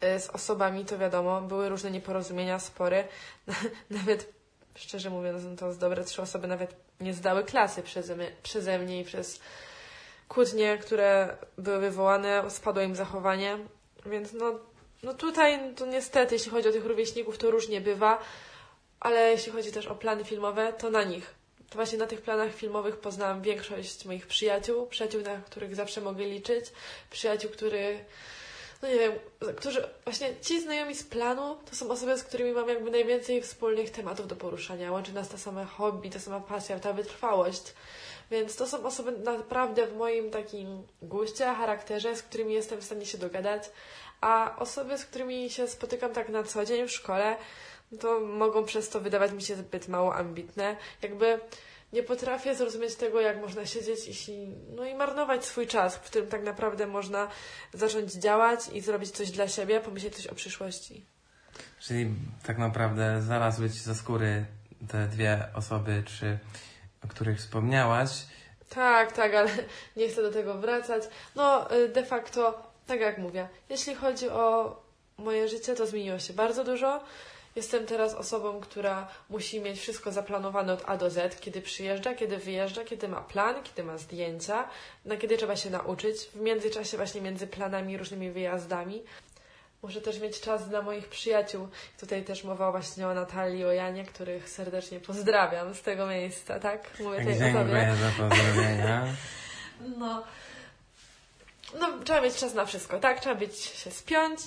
e, 0.00 0.20
z 0.20 0.30
osobami, 0.30 0.84
to 0.84 0.98
wiadomo, 0.98 1.40
były 1.40 1.68
różne 1.68 1.90
nieporozumienia, 1.90 2.58
spory. 2.58 3.04
Nawet, 3.90 4.32
szczerze 4.74 5.10
mówiąc, 5.10 5.44
no 5.44 5.56
to 5.56 5.72
z 5.72 5.78
dobre 5.78 6.04
trzy 6.04 6.22
osoby 6.22 6.46
nawet 6.46 6.76
nie 7.00 7.14
zdały 7.14 7.44
klasy 7.44 7.82
przeze 7.82 8.16
mnie, 8.16 8.32
przeze 8.42 8.78
mnie 8.78 9.00
i 9.00 9.04
przez 9.04 9.40
kłótnie, 10.28 10.78
które 10.78 11.36
były 11.58 11.78
wywołane, 11.78 12.50
spadło 12.50 12.82
im 12.82 12.96
zachowanie. 12.96 13.58
Więc 14.06 14.32
no, 14.32 14.58
no 15.02 15.14
tutaj, 15.14 15.74
to 15.74 15.86
niestety, 15.86 16.34
jeśli 16.34 16.50
chodzi 16.50 16.68
o 16.68 16.72
tych 16.72 16.86
rówieśników, 16.86 17.38
to 17.38 17.50
różnie 17.50 17.80
bywa, 17.80 18.18
ale 19.00 19.30
jeśli 19.30 19.52
chodzi 19.52 19.72
też 19.72 19.86
o 19.86 19.94
plany 19.94 20.24
filmowe, 20.24 20.72
to 20.72 20.90
na 20.90 21.04
nich 21.04 21.39
to 21.70 21.76
właśnie 21.76 21.98
na 21.98 22.06
tych 22.06 22.22
planach 22.22 22.54
filmowych 22.54 22.96
poznałam 22.96 23.42
większość 23.42 24.04
moich 24.04 24.26
przyjaciół, 24.26 24.86
przyjaciół, 24.86 25.22
na 25.22 25.36
których 25.36 25.74
zawsze 25.76 26.00
mogę 26.00 26.24
liczyć, 26.24 26.64
przyjaciół, 27.10 27.50
których, 27.50 28.04
no 28.82 28.88
nie 28.88 28.98
wiem, 28.98 29.12
którzy, 29.56 29.88
właśnie 30.04 30.34
ci 30.40 30.60
znajomi 30.60 30.94
z 30.94 31.02
planu, 31.02 31.56
to 31.70 31.76
są 31.76 31.90
osoby, 31.90 32.18
z 32.18 32.24
którymi 32.24 32.52
mam 32.52 32.68
jakby 32.68 32.90
najwięcej 32.90 33.42
wspólnych 33.42 33.90
tematów 33.90 34.26
do 34.26 34.36
poruszania. 34.36 34.92
Łączy 34.92 35.12
nas 35.12 35.28
ta 35.28 35.38
sama 35.38 35.64
hobby, 35.64 36.10
ta 36.10 36.18
sama 36.18 36.40
pasja, 36.40 36.80
ta 36.80 36.92
wytrwałość. 36.92 37.62
Więc 38.30 38.56
to 38.56 38.66
są 38.66 38.84
osoby 38.84 39.12
naprawdę 39.12 39.86
w 39.86 39.96
moim 39.96 40.30
takim 40.30 40.82
guście, 41.02 41.44
charakterze, 41.44 42.16
z 42.16 42.22
którymi 42.22 42.54
jestem 42.54 42.80
w 42.80 42.84
stanie 42.84 43.06
się 43.06 43.18
dogadać, 43.18 43.62
a 44.20 44.56
osoby, 44.58 44.98
z 44.98 45.04
którymi 45.04 45.50
się 45.50 45.68
spotykam 45.68 46.12
tak 46.12 46.28
na 46.28 46.42
co 46.42 46.64
dzień 46.64 46.88
w 46.88 46.92
szkole, 46.92 47.36
to 47.98 48.20
mogą 48.20 48.64
przez 48.64 48.88
to 48.88 49.00
wydawać 49.00 49.32
mi 49.32 49.42
się 49.42 49.56
zbyt 49.56 49.88
mało 49.88 50.14
ambitne. 50.14 50.76
Jakby 51.02 51.40
nie 51.92 52.02
potrafię 52.02 52.54
zrozumieć 52.54 52.94
tego, 52.94 53.20
jak 53.20 53.40
można 53.40 53.66
siedzieć 53.66 54.28
i, 54.28 54.48
no 54.76 54.84
i 54.84 54.94
marnować 54.94 55.44
swój 55.44 55.66
czas, 55.66 55.96
w 55.96 56.00
którym 56.00 56.28
tak 56.28 56.42
naprawdę 56.42 56.86
można 56.86 57.28
zacząć 57.72 58.12
działać 58.12 58.60
i 58.72 58.80
zrobić 58.80 59.10
coś 59.10 59.30
dla 59.30 59.48
siebie, 59.48 59.80
pomyśleć 59.80 60.16
coś 60.16 60.26
o 60.26 60.34
przyszłości. 60.34 61.04
Czyli 61.80 62.14
tak 62.46 62.58
naprawdę 62.58 63.22
znalazły 63.22 63.70
Ci 63.70 63.78
za 63.78 63.94
skóry 63.94 64.44
te 64.88 65.06
dwie 65.06 65.44
osoby, 65.54 66.02
czy, 66.06 66.38
o 67.04 67.08
których 67.08 67.38
wspomniałaś. 67.38 68.26
Tak, 68.68 69.12
tak, 69.12 69.34
ale 69.34 69.50
nie 69.96 70.08
chcę 70.08 70.22
do 70.22 70.30
tego 70.30 70.54
wracać. 70.54 71.02
No, 71.36 71.74
y, 71.76 71.88
de 71.88 72.04
facto, 72.04 72.62
tak 72.86 73.00
jak 73.00 73.18
mówię, 73.18 73.48
jeśli 73.68 73.94
chodzi 73.94 74.28
o 74.28 74.76
moje 75.18 75.48
życie, 75.48 75.74
to 75.74 75.86
zmieniło 75.86 76.18
się 76.18 76.32
bardzo 76.32 76.64
dużo. 76.64 77.00
Jestem 77.56 77.86
teraz 77.86 78.14
osobą, 78.14 78.60
która 78.60 79.08
musi 79.30 79.60
mieć 79.60 79.80
wszystko 79.80 80.12
zaplanowane 80.12 80.72
od 80.72 80.82
A 80.86 80.96
do 80.96 81.10
Z, 81.10 81.40
kiedy 81.40 81.62
przyjeżdża, 81.62 82.14
kiedy 82.14 82.36
wyjeżdża, 82.36 82.84
kiedy 82.84 83.08
ma 83.08 83.20
plan, 83.20 83.62
kiedy 83.62 83.84
ma 83.84 83.98
zdjęcia, 83.98 84.68
na 85.04 85.16
kiedy 85.16 85.36
trzeba 85.36 85.56
się 85.56 85.70
nauczyć. 85.70 86.16
W 86.34 86.40
międzyczasie 86.40 86.96
właśnie 86.96 87.20
między 87.20 87.46
planami, 87.46 87.98
różnymi 87.98 88.30
wyjazdami. 88.30 89.02
Muszę 89.82 90.00
też 90.00 90.20
mieć 90.20 90.40
czas 90.40 90.68
dla 90.68 90.82
moich 90.82 91.08
przyjaciół. 91.08 91.68
Tutaj 92.00 92.24
też 92.24 92.44
mowa 92.44 92.70
właśnie 92.70 93.08
o 93.08 93.14
Natalii, 93.14 93.64
o 93.64 93.72
Janie, 93.72 94.04
których 94.04 94.48
serdecznie 94.48 95.00
pozdrawiam 95.00 95.74
z 95.74 95.82
tego 95.82 96.06
miejsca, 96.06 96.60
tak? 96.60 97.00
Mówię 97.00 97.18
tutaj 97.18 97.38
Dziękuję 97.38 97.96
za 97.96 98.22
pozdrowienia. 98.22 99.06
No. 99.98 100.22
No, 101.78 101.88
trzeba 102.04 102.20
mieć 102.20 102.36
czas 102.36 102.54
na 102.54 102.66
wszystko, 102.66 102.98
tak? 102.98 103.20
Trzeba 103.20 103.34
być 103.34 103.56
się 103.56 103.90
spiąć, 103.90 104.40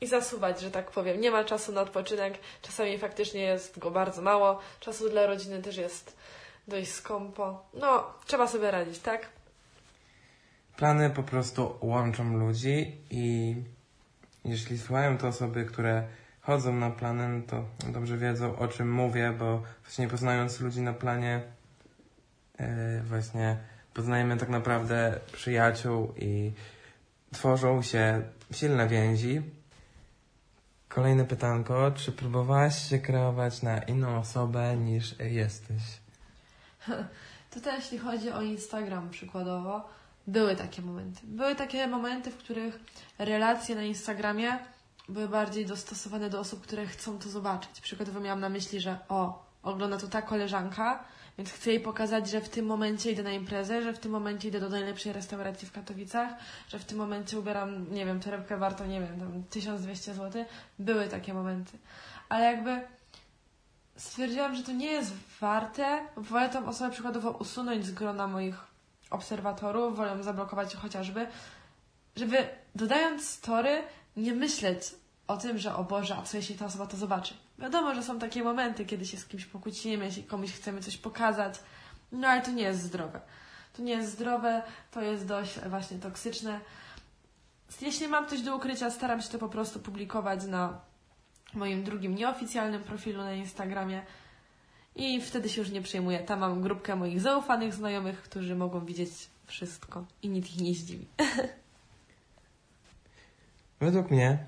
i 0.00 0.06
zasuwać, 0.06 0.60
że 0.60 0.70
tak 0.70 0.90
powiem. 0.90 1.20
Nie 1.20 1.30
ma 1.30 1.44
czasu 1.44 1.72
na 1.72 1.80
odpoczynek, 1.80 2.38
czasami 2.62 2.98
faktycznie 2.98 3.40
jest 3.40 3.78
go 3.78 3.90
bardzo 3.90 4.22
mało, 4.22 4.58
czasu 4.80 5.10
dla 5.10 5.26
rodziny 5.26 5.62
też 5.62 5.76
jest 5.76 6.16
dość 6.68 6.90
skąpo. 6.90 7.64
No, 7.74 8.04
trzeba 8.26 8.46
sobie 8.46 8.70
radzić, 8.70 8.98
tak? 8.98 9.28
Plany 10.76 11.10
po 11.10 11.22
prostu 11.22 11.78
łączą 11.80 12.38
ludzi 12.38 12.96
i 13.10 13.54
jeśli 14.44 14.78
słuchają 14.78 15.18
to 15.18 15.28
osoby, 15.28 15.64
które 15.64 16.04
chodzą 16.40 16.72
na 16.72 16.90
plany, 16.90 17.42
to 17.42 17.64
dobrze 17.92 18.16
wiedzą 18.16 18.58
o 18.58 18.68
czym 18.68 18.92
mówię, 18.92 19.34
bo 19.38 19.62
właśnie 19.84 20.08
poznając 20.08 20.60
ludzi 20.60 20.80
na 20.80 20.92
planie 20.92 21.42
e, 22.58 23.02
właśnie 23.02 23.56
poznajemy 23.94 24.36
tak 24.36 24.48
naprawdę 24.48 25.20
przyjaciół 25.32 26.14
i 26.16 26.52
tworzą 27.32 27.82
się 27.82 28.22
silne 28.52 28.88
więzi. 28.88 29.42
Kolejne 30.90 31.24
pytanko. 31.24 31.90
Czy 31.90 32.12
próbowałaś 32.12 32.88
się 32.88 32.98
kreować 32.98 33.62
na 33.62 33.78
inną 33.78 34.18
osobę 34.18 34.76
niż 34.76 35.14
jesteś? 35.18 35.82
Też 37.50 37.74
jeśli 37.76 37.98
chodzi 37.98 38.30
o 38.30 38.42
Instagram 38.42 39.10
przykładowo, 39.10 39.88
były 40.26 40.56
takie 40.56 40.82
momenty. 40.82 41.20
Były 41.24 41.54
takie 41.54 41.86
momenty, 41.86 42.30
w 42.30 42.36
których 42.36 42.80
relacje 43.18 43.74
na 43.74 43.82
Instagramie 43.82 44.58
były 45.08 45.28
bardziej 45.28 45.66
dostosowane 45.66 46.30
do 46.30 46.40
osób, 46.40 46.62
które 46.62 46.86
chcą 46.86 47.18
to 47.18 47.28
zobaczyć. 47.28 47.80
Przykładowo 47.80 48.20
miałam 48.20 48.40
na 48.40 48.48
myśli, 48.48 48.80
że 48.80 48.98
o, 49.08 49.44
ogląda 49.62 49.96
to 49.96 50.08
ta 50.08 50.22
koleżanka, 50.22 51.04
więc 51.38 51.52
chcę 51.52 51.70
jej 51.70 51.80
pokazać, 51.80 52.30
że 52.30 52.40
w 52.40 52.48
tym 52.48 52.66
momencie 52.66 53.10
idę 53.10 53.22
na 53.22 53.32
imprezę, 53.32 53.82
że 53.82 53.92
w 53.92 53.98
tym 53.98 54.12
momencie 54.12 54.48
idę 54.48 54.60
do 54.60 54.68
najlepszej 54.68 55.12
restauracji 55.12 55.68
w 55.68 55.72
Katowicach, 55.72 56.32
że 56.68 56.78
w 56.78 56.84
tym 56.84 56.98
momencie 56.98 57.38
ubieram, 57.38 57.92
nie 57.94 58.06
wiem, 58.06 58.20
torebkę 58.20 58.56
wartą, 58.56 58.86
nie 58.86 59.00
wiem, 59.00 59.20
tam 59.20 59.42
1200 59.50 60.14
zł. 60.14 60.44
Były 60.78 61.08
takie 61.08 61.34
momenty. 61.34 61.78
Ale 62.28 62.44
jakby 62.44 62.80
stwierdziłam, 63.96 64.54
że 64.54 64.62
to 64.62 64.72
nie 64.72 64.86
jest 64.92 65.12
warte. 65.40 66.06
Wolę 66.16 66.48
tą 66.48 66.66
osobę 66.66 66.90
przykładowo 66.90 67.30
usunąć 67.30 67.86
z 67.86 67.90
grona 67.90 68.26
moich 68.26 68.56
obserwatorów, 69.10 69.96
wolę 69.96 70.22
zablokować 70.22 70.74
chociażby, 70.74 71.26
żeby 72.16 72.48
dodając 72.74 73.28
story, 73.28 73.82
nie 74.16 74.34
myśleć 74.34 74.82
o 75.30 75.36
tym, 75.36 75.58
że 75.58 75.74
o 75.74 75.84
Boże, 75.84 76.16
a 76.16 76.22
co 76.22 76.36
jeśli 76.36 76.54
ta 76.54 76.66
osoba 76.66 76.86
to 76.86 76.96
zobaczy. 76.96 77.34
Wiadomo, 77.58 77.94
że 77.94 78.02
są 78.02 78.18
takie 78.18 78.44
momenty, 78.44 78.84
kiedy 78.84 79.06
się 79.06 79.16
z 79.16 79.26
kimś 79.26 79.46
pokłócimy, 79.46 80.04
jeśli 80.04 80.24
komuś 80.24 80.52
chcemy 80.52 80.80
coś 80.80 80.96
pokazać, 80.96 81.54
no 82.12 82.28
ale 82.28 82.42
to 82.42 82.50
nie 82.50 82.62
jest 82.62 82.82
zdrowe. 82.82 83.20
To 83.72 83.82
nie 83.82 83.92
jest 83.92 84.12
zdrowe, 84.12 84.62
to 84.90 85.02
jest 85.02 85.26
dość 85.26 85.60
właśnie 85.60 85.98
toksyczne. 85.98 86.60
Jeśli 87.80 88.08
mam 88.08 88.28
coś 88.28 88.40
do 88.40 88.56
ukrycia, 88.56 88.90
staram 88.90 89.22
się 89.22 89.28
to 89.28 89.38
po 89.38 89.48
prostu 89.48 89.80
publikować 89.80 90.44
na 90.44 90.80
moim 91.54 91.84
drugim 91.84 92.14
nieoficjalnym 92.14 92.82
profilu 92.82 93.22
na 93.22 93.32
Instagramie 93.32 94.02
i 94.96 95.20
wtedy 95.20 95.48
się 95.48 95.60
już 95.60 95.70
nie 95.70 95.82
przejmuję. 95.82 96.18
Tam 96.18 96.40
mam 96.40 96.62
grupkę 96.62 96.96
moich 96.96 97.20
zaufanych 97.20 97.74
znajomych, 97.74 98.22
którzy 98.22 98.54
mogą 98.56 98.84
widzieć 98.84 99.10
wszystko 99.46 100.04
i 100.22 100.28
nic 100.28 100.46
ich 100.46 100.60
nie 100.60 100.74
zdziwi. 100.74 101.06
Według 103.80 104.10
mnie 104.10 104.38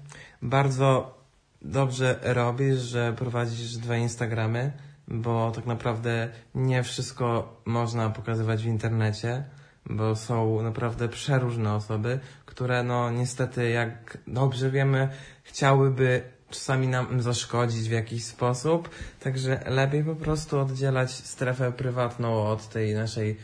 bardzo 0.42 1.18
dobrze 1.62 2.18
robisz, 2.22 2.78
że 2.78 3.12
prowadzisz 3.16 3.76
dwa 3.76 3.96
Instagramy, 3.96 4.72
bo 5.08 5.50
tak 5.50 5.66
naprawdę 5.66 6.28
nie 6.54 6.82
wszystko 6.82 7.56
można 7.64 8.10
pokazywać 8.10 8.62
w 8.62 8.66
internecie, 8.66 9.44
bo 9.86 10.16
są 10.16 10.62
naprawdę 10.62 11.08
przeróżne 11.08 11.74
osoby, 11.74 12.20
które 12.46 12.82
no 12.82 13.10
niestety, 13.10 13.70
jak 13.70 14.18
dobrze 14.26 14.70
wiemy, 14.70 15.08
chciałyby 15.42 16.22
czasami 16.50 16.88
nam 16.88 17.22
zaszkodzić 17.22 17.88
w 17.88 17.92
jakiś 17.92 18.24
sposób, 18.24 18.90
także 19.20 19.64
lepiej 19.66 20.04
po 20.04 20.16
prostu 20.16 20.58
oddzielać 20.60 21.10
strefę 21.10 21.72
prywatną 21.72 22.46
od 22.46 22.68
tej 22.68 22.94
naszej 22.94 23.36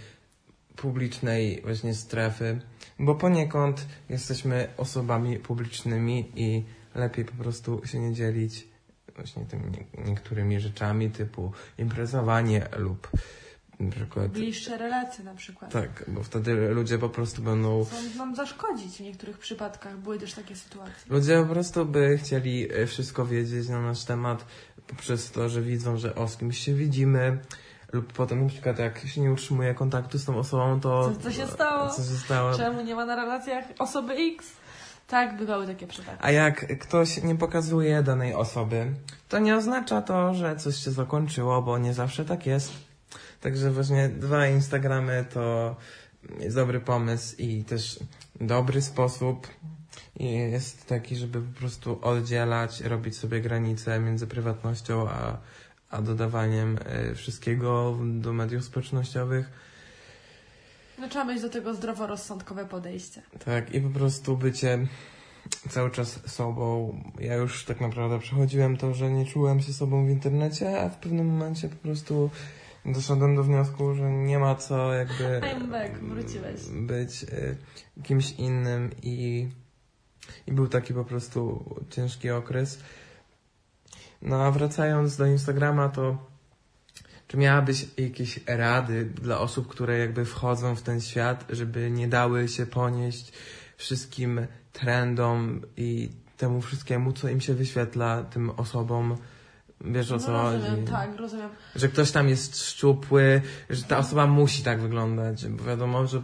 publicznej 0.76 1.62
właśnie 1.64 1.94
strefy, 1.94 2.60
bo 2.98 3.14
poniekąd 3.14 3.86
jesteśmy 4.08 4.68
osobami 4.76 5.38
publicznymi 5.38 6.32
i 6.36 6.64
lepiej 6.94 7.24
po 7.24 7.34
prostu 7.34 7.80
się 7.84 7.98
nie 7.98 8.14
dzielić 8.14 8.68
właśnie 9.16 9.44
tymi 9.46 9.62
niektórymi 10.06 10.60
rzeczami 10.60 11.10
typu 11.10 11.52
imprezowanie 11.78 12.66
lub 12.76 13.10
na 13.80 13.90
przykład... 13.90 14.28
Bliższe 14.28 14.78
relacje 14.78 15.24
na 15.24 15.34
przykład. 15.34 15.72
Tak, 15.72 16.04
bo 16.08 16.22
wtedy 16.22 16.68
ludzie 16.68 16.98
po 16.98 17.08
prostu 17.08 17.42
będą... 17.42 17.84
Chcą 17.84 18.18
nam 18.18 18.36
zaszkodzić 18.36 18.96
w 18.96 19.00
niektórych 19.00 19.38
przypadkach. 19.38 19.98
Były 19.98 20.18
też 20.18 20.34
takie 20.34 20.56
sytuacje. 20.56 20.94
Ludzie 21.08 21.42
po 21.42 21.52
prostu 21.52 21.86
by 21.86 22.18
chcieli 22.18 22.72
e, 22.72 22.86
wszystko 22.86 23.26
wiedzieć 23.26 23.68
na 23.68 23.80
nasz 23.80 24.04
temat 24.04 24.44
poprzez 24.86 25.30
to, 25.30 25.48
że 25.48 25.62
widzą, 25.62 25.96
że 25.96 26.14
o 26.14 26.28
z 26.28 26.36
kimś 26.36 26.58
się 26.58 26.74
widzimy 26.74 27.38
lub 27.92 28.12
potem 28.12 28.42
na 28.42 28.48
przykład 28.48 28.78
jak 28.78 28.98
się 28.98 29.20
nie 29.20 29.32
utrzymuje 29.32 29.74
kontaktu 29.74 30.18
z 30.18 30.24
tą 30.24 30.38
osobą, 30.38 30.80
to... 30.80 31.10
Co, 31.10 31.20
co 31.20 31.32
się 31.32 31.46
stało? 31.46 31.90
Co 31.90 32.02
się 32.02 32.18
stało? 32.18 32.54
Czemu 32.56 32.82
nie 32.82 32.94
ma 32.94 33.04
na 33.04 33.16
relacjach 33.16 33.64
osoby 33.78 34.12
X? 34.12 34.46
Tak, 35.06 35.36
bywały 35.36 35.66
takie 35.66 35.86
przypadki. 35.86 36.20
A 36.24 36.30
jak 36.30 36.78
ktoś 36.78 37.22
nie 37.22 37.34
pokazuje 37.34 38.02
danej 38.02 38.34
osoby, 38.34 38.92
to 39.28 39.38
nie 39.38 39.56
oznacza 39.56 40.02
to, 40.02 40.34
że 40.34 40.56
coś 40.56 40.76
się 40.76 40.90
zakończyło, 40.90 41.62
bo 41.62 41.78
nie 41.78 41.94
zawsze 41.94 42.24
tak 42.24 42.46
jest. 42.46 42.72
Także 43.40 43.70
właśnie 43.70 44.08
dwa 44.08 44.46
Instagramy 44.46 45.24
to 45.34 45.76
jest 46.40 46.56
dobry 46.56 46.80
pomysł 46.80 47.36
i 47.38 47.64
też 47.64 47.98
dobry 48.40 48.82
sposób 48.82 49.46
jest 50.16 50.86
taki, 50.86 51.16
żeby 51.16 51.42
po 51.42 51.58
prostu 51.58 51.98
oddzielać, 52.02 52.80
robić 52.80 53.16
sobie 53.16 53.40
granice 53.40 54.00
między 54.00 54.26
prywatnością 54.26 55.08
a, 55.08 55.36
a 55.90 56.02
dodawaniem 56.02 56.78
e, 56.84 57.14
wszystkiego 57.14 57.98
do 58.04 58.32
mediów 58.32 58.64
społecznościowych 58.64 59.50
no 60.98 61.08
trzeba 61.08 61.24
mieć 61.24 61.42
do 61.42 61.48
tego 61.48 61.74
zdroworozsądkowe 61.74 62.66
podejście. 62.66 63.22
Tak, 63.44 63.74
i 63.74 63.80
po 63.80 63.88
prostu 63.90 64.36
bycie 64.36 64.86
cały 65.70 65.90
czas 65.90 66.20
sobą. 66.30 67.00
Ja 67.20 67.34
już 67.34 67.64
tak 67.64 67.80
naprawdę 67.80 68.18
przechodziłem 68.18 68.76
to, 68.76 68.94
że 68.94 69.10
nie 69.10 69.26
czułem 69.26 69.60
się 69.60 69.72
sobą 69.72 70.06
w 70.06 70.10
internecie, 70.10 70.80
a 70.80 70.88
w 70.88 70.96
pewnym 70.96 71.26
momencie 71.26 71.68
po 71.68 71.76
prostu 71.76 72.30
doszedłem 72.86 73.36
do 73.36 73.44
wniosku, 73.44 73.94
że 73.94 74.10
nie 74.12 74.38
ma 74.38 74.54
co 74.54 74.94
jakby 74.94 75.40
I'm 75.40 75.70
back, 75.72 75.98
wróciłeś. 75.98 76.60
być 76.70 77.22
y, 77.22 77.56
kimś 78.02 78.32
innym 78.32 78.90
i, 79.02 79.48
i 80.46 80.52
był 80.52 80.68
taki 80.68 80.94
po 80.94 81.04
prostu 81.04 81.64
ciężki 81.90 82.30
okres. 82.30 82.78
No 84.22 84.44
a 84.44 84.50
wracając 84.50 85.16
do 85.16 85.26
Instagrama, 85.26 85.88
to 85.88 86.28
czy 87.28 87.36
miałabyś 87.36 87.86
jakieś 87.98 88.40
rady 88.46 89.04
dla 89.04 89.38
osób, 89.38 89.68
które 89.68 89.98
jakby 89.98 90.24
wchodzą 90.24 90.76
w 90.76 90.82
ten 90.82 91.00
świat, 91.00 91.44
żeby 91.50 91.90
nie 91.90 92.08
dały 92.08 92.48
się 92.48 92.66
ponieść 92.66 93.32
wszystkim 93.76 94.46
trendom 94.72 95.60
i 95.76 96.10
temu 96.36 96.60
wszystkiemu, 96.60 97.12
co 97.12 97.28
im 97.28 97.40
się 97.40 97.54
wyświetla, 97.54 98.22
tym 98.22 98.50
osobom? 98.50 99.16
Wiesz 99.80 100.10
o 100.10 100.14
no, 100.14 100.20
co 100.20 100.32
rozumiem, 100.32 100.70
chodzi? 100.70 100.82
Tak, 100.82 101.16
rozumiem. 101.16 101.48
Że 101.76 101.88
ktoś 101.88 102.10
tam 102.10 102.28
jest 102.28 102.62
szczupły, 102.62 103.42
że 103.70 103.82
ta 103.82 103.98
osoba 103.98 104.26
musi 104.26 104.62
tak 104.62 104.80
wyglądać, 104.80 105.46
bo 105.46 105.64
wiadomo, 105.64 106.06
że 106.06 106.22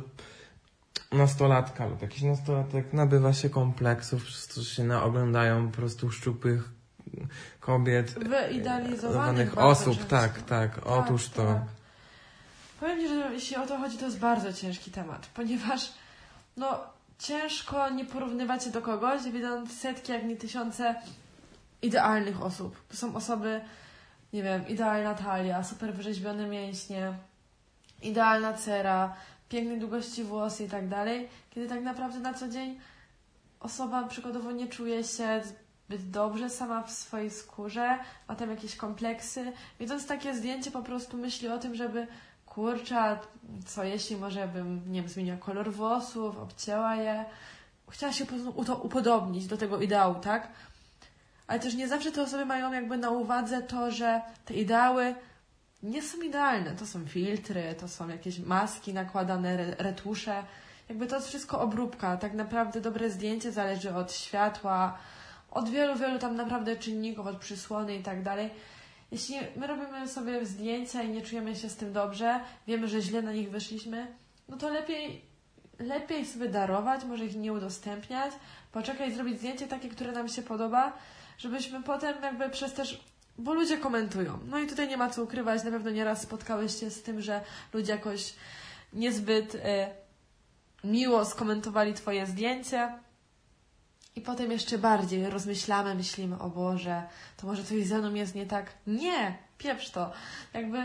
nastolatka 1.13 1.87
lub 1.87 2.03
jakiś 2.03 2.23
nastolatek 2.23 2.93
nabywa 2.93 3.33
się 3.33 3.51
kompleksów, 3.51 4.25
przez 4.25 4.47
to, 4.47 4.61
że 4.61 4.71
się 4.71 4.85
naoglądają 4.85 5.69
po 5.71 5.77
prostu 5.77 6.11
szczupłych 6.11 6.74
kobiet, 7.61 8.11
wyidealizowanych 8.11 9.59
osób, 9.59 10.07
tak, 10.07 10.33
tak, 10.33 10.43
tak, 10.43 10.87
otóż 10.87 11.29
to. 11.29 11.45
Tak. 11.47 11.63
Powiem 12.81 13.01
Ci, 13.01 13.09
że 13.09 13.33
jeśli 13.33 13.57
o 13.57 13.67
to 13.67 13.79
chodzi, 13.79 13.99
to 13.99 14.05
jest 14.05 14.19
bardzo 14.19 14.53
ciężki 14.53 14.91
temat, 14.91 15.27
ponieważ 15.35 15.93
no 16.57 16.81
ciężko 17.19 17.91
nie 17.91 18.05
porównywać 18.05 18.65
się 18.65 18.71
do 18.71 18.83
kogoś, 18.83 19.23
widząc 19.23 19.81
setki, 19.81 20.13
jak 20.13 20.25
nie 20.25 20.37
tysiące 20.37 20.95
idealnych 21.83 22.43
osób. 22.43 22.77
To 22.89 22.97
są 22.97 23.15
osoby, 23.15 23.61
nie 24.33 24.43
wiem, 24.43 24.69
idealna 24.69 25.15
talia, 25.15 25.65
super 25.65 25.95
wyrzeźbione 25.95 26.47
mięśnie, 26.47 27.13
idealna 28.03 28.53
cera, 28.53 29.15
pięknej 29.49 29.81
długości 29.81 30.25
włosy 30.25 30.65
i 30.65 30.69
tak 30.69 30.89
dalej, 30.89 31.29
kiedy 31.51 31.69
tak 31.69 31.83
naprawdę 31.83 32.19
na 32.21 32.35
co 32.35 32.49
dzień 32.49 32.81
osoba 33.61 34.09
przykładowo 34.09 34.53
nie 34.53 34.69
czuje 34.69 35.05
się 35.05 35.43
zbyt 35.87 36.11
dobrze 36.11 36.51
sama 36.51 36.83
w 36.83 36.91
swojej 36.91 37.31
skórze, 37.31 37.99
ma 38.29 38.35
tam 38.35 38.51
jakieś 38.51 38.77
kompleksy. 38.77 39.53
Widząc 39.81 40.07
takie 40.07 40.35
zdjęcie, 40.35 40.71
po 40.71 40.83
prostu 40.83 41.17
myśli 41.17 41.49
o 41.49 41.59
tym, 41.59 41.75
żeby 41.75 42.07
kurczę, 42.47 43.19
co 43.67 43.85
jeśli 43.85 44.17
może 44.17 44.49
bym, 44.49 44.93
nie 44.93 45.01
wiem, 45.01 45.09
zmieniła 45.09 45.37
kolor 45.37 45.73
włosów, 45.73 46.39
obcięła 46.39 46.97
je. 46.97 47.25
Chciała 47.91 48.13
się 48.13 48.27
to 48.67 48.77
upodobnić 48.77 49.47
do 49.47 49.57
tego 49.57 49.81
ideału, 49.81 50.15
tak? 50.15 50.49
Ale 51.47 51.61
też 51.61 51.75
nie 51.75 51.89
zawsze 51.89 52.13
te 52.13 52.23
osoby 52.23 52.47
mają 52.47 52.73
jakby 52.73 52.97
na 52.97 53.11
uwadze 53.11 53.63
to, 53.63 53.91
że 53.91 54.21
te 54.45 54.55
ideały 54.55 55.15
nie 55.83 56.03
są 56.03 56.21
idealne. 56.21 56.71
To 56.71 56.87
są 56.87 57.07
filtry, 57.07 57.75
to 57.81 57.89
są 57.89 58.09
jakieś 58.09 58.39
maski 58.39 58.95
nakładane, 58.95 59.75
retusze. 59.79 60.43
Jakby 60.89 61.07
to 61.07 61.17
jest 61.17 61.29
wszystko 61.29 61.61
obróbka. 61.61 62.17
Tak 62.17 62.35
naprawdę 62.35 62.81
dobre 62.81 63.11
zdjęcie 63.11 63.53
zależy 63.53 63.95
od 63.95 64.13
światła, 64.13 64.99
od 65.55 65.69
wielu, 65.69 65.97
wielu 65.97 66.19
tam 66.19 66.37
naprawdę 66.37 66.77
czynników, 66.77 67.27
od 67.27 67.37
przysłony 67.37 67.97
i 67.97 68.03
tak 68.03 68.23
dalej. 68.23 68.51
Jeśli 69.13 69.37
my 69.57 69.67
robimy 69.67 70.09
sobie 70.09 70.47
zdjęcia 70.47 71.03
i 71.03 71.09
nie 71.09 71.23
czujemy 71.23 71.57
się 71.57 71.69
z 71.69 71.77
tym 71.77 71.93
dobrze, 71.93 72.41
wiemy, 72.67 72.89
że 72.89 73.03
źle 73.03 73.23
na 73.23 73.33
nich 73.33 73.51
wyszliśmy, 73.51 74.07
no 74.49 74.57
to 74.57 74.69
lepiej, 74.69 75.23
lepiej 75.79 76.27
sobie 76.27 76.49
darować, 76.49 77.05
może 77.05 77.25
ich 77.25 77.37
nie 77.37 77.53
udostępniać, 77.53 78.33
poczekać, 78.73 79.15
zrobić 79.15 79.39
zdjęcie 79.39 79.67
takie, 79.67 79.89
które 79.89 80.13
nam 80.13 80.29
się 80.29 80.43
podoba, 80.43 80.93
żebyśmy 81.39 81.83
potem 81.83 82.23
jakby 82.23 82.51
przez 82.51 82.73
też 82.73 83.01
bo 83.39 83.55
ludzie 83.55 83.79
komentują. 83.79 84.39
No 84.47 84.59
i 84.59 84.67
tutaj 84.67 84.89
nie 84.89 84.97
ma 84.97 85.11
co 85.11 85.23
ukrywać, 85.23 85.65
na 85.65 85.71
pewno 85.71 85.91
nieraz 85.91 86.23
spotkałeś 86.23 86.81
się 86.81 86.91
z 86.91 87.03
tym, 87.03 87.21
że 87.21 87.41
ludzie 87.73 87.93
jakoś 87.93 88.35
niezbyt 88.93 89.55
y, 89.55 89.61
miło 90.85 91.25
skomentowali 91.25 91.95
Twoje 91.95 92.27
zdjęcie. 92.27 92.99
I 94.17 94.21
potem 94.21 94.51
jeszcze 94.51 94.79
bardziej 94.79 95.31
rozmyślamy, 95.31 95.95
myślimy, 95.95 96.39
o 96.39 96.51
Boże, 96.51 97.03
to 97.37 97.47
może 97.47 97.65
coś 97.65 97.87
ze 97.87 97.99
mną 97.99 98.15
jest 98.15 98.35
nie 98.35 98.47
tak. 98.47 98.73
Nie, 98.87 99.39
pieprz 99.59 99.91
to. 99.91 100.13
Jakby 100.55 100.79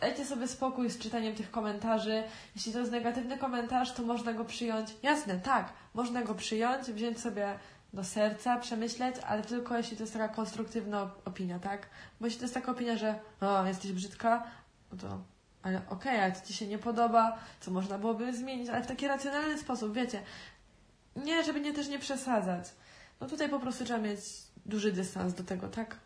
dajcie 0.00 0.24
sobie 0.24 0.48
spokój 0.48 0.90
z 0.90 0.98
czytaniem 0.98 1.34
tych 1.34 1.50
komentarzy. 1.50 2.22
Jeśli 2.56 2.72
to 2.72 2.78
jest 2.78 2.92
negatywny 2.92 3.38
komentarz, 3.38 3.94
to 3.94 4.02
można 4.02 4.32
go 4.32 4.44
przyjąć. 4.44 4.90
Jasne, 5.02 5.38
tak, 5.38 5.72
można 5.94 6.22
go 6.22 6.34
przyjąć, 6.34 6.86
wziąć 6.86 7.20
sobie 7.20 7.58
do 7.92 8.04
serca, 8.04 8.58
przemyśleć, 8.58 9.16
ale 9.26 9.42
tylko 9.42 9.76
jeśli 9.76 9.96
to 9.96 10.02
jest 10.02 10.12
taka 10.12 10.28
konstruktywna 10.28 11.10
opinia, 11.24 11.58
tak? 11.58 11.88
Bo 12.20 12.26
jeśli 12.26 12.38
to 12.38 12.44
jest 12.44 12.54
taka 12.54 12.72
opinia, 12.72 12.96
że 12.96 13.18
o, 13.40 13.66
jesteś 13.66 13.92
brzydka, 13.92 14.46
no 14.92 14.98
to 14.98 15.18
ale 15.62 15.78
okej, 15.78 16.12
okay, 16.12 16.22
ale 16.22 16.32
to 16.32 16.46
Ci 16.46 16.54
się 16.54 16.66
nie 16.66 16.78
podoba, 16.78 17.38
co 17.60 17.70
można 17.70 17.98
byłoby 17.98 18.36
zmienić, 18.36 18.68
ale 18.68 18.82
w 18.82 18.86
taki 18.86 19.08
racjonalny 19.08 19.58
sposób, 19.58 19.94
wiecie. 19.94 20.22
Nie, 21.16 21.44
żeby 21.44 21.60
nie 21.60 21.72
też 21.74 21.88
nie 21.88 21.98
przesadzać. 21.98 22.64
No 23.20 23.28
tutaj 23.28 23.48
po 23.48 23.60
prostu 23.60 23.84
trzeba 23.84 24.00
mieć 24.00 24.20
duży 24.66 24.92
dystans 24.92 25.34
do 25.34 25.44
tego, 25.44 25.68
tak? 25.68 25.96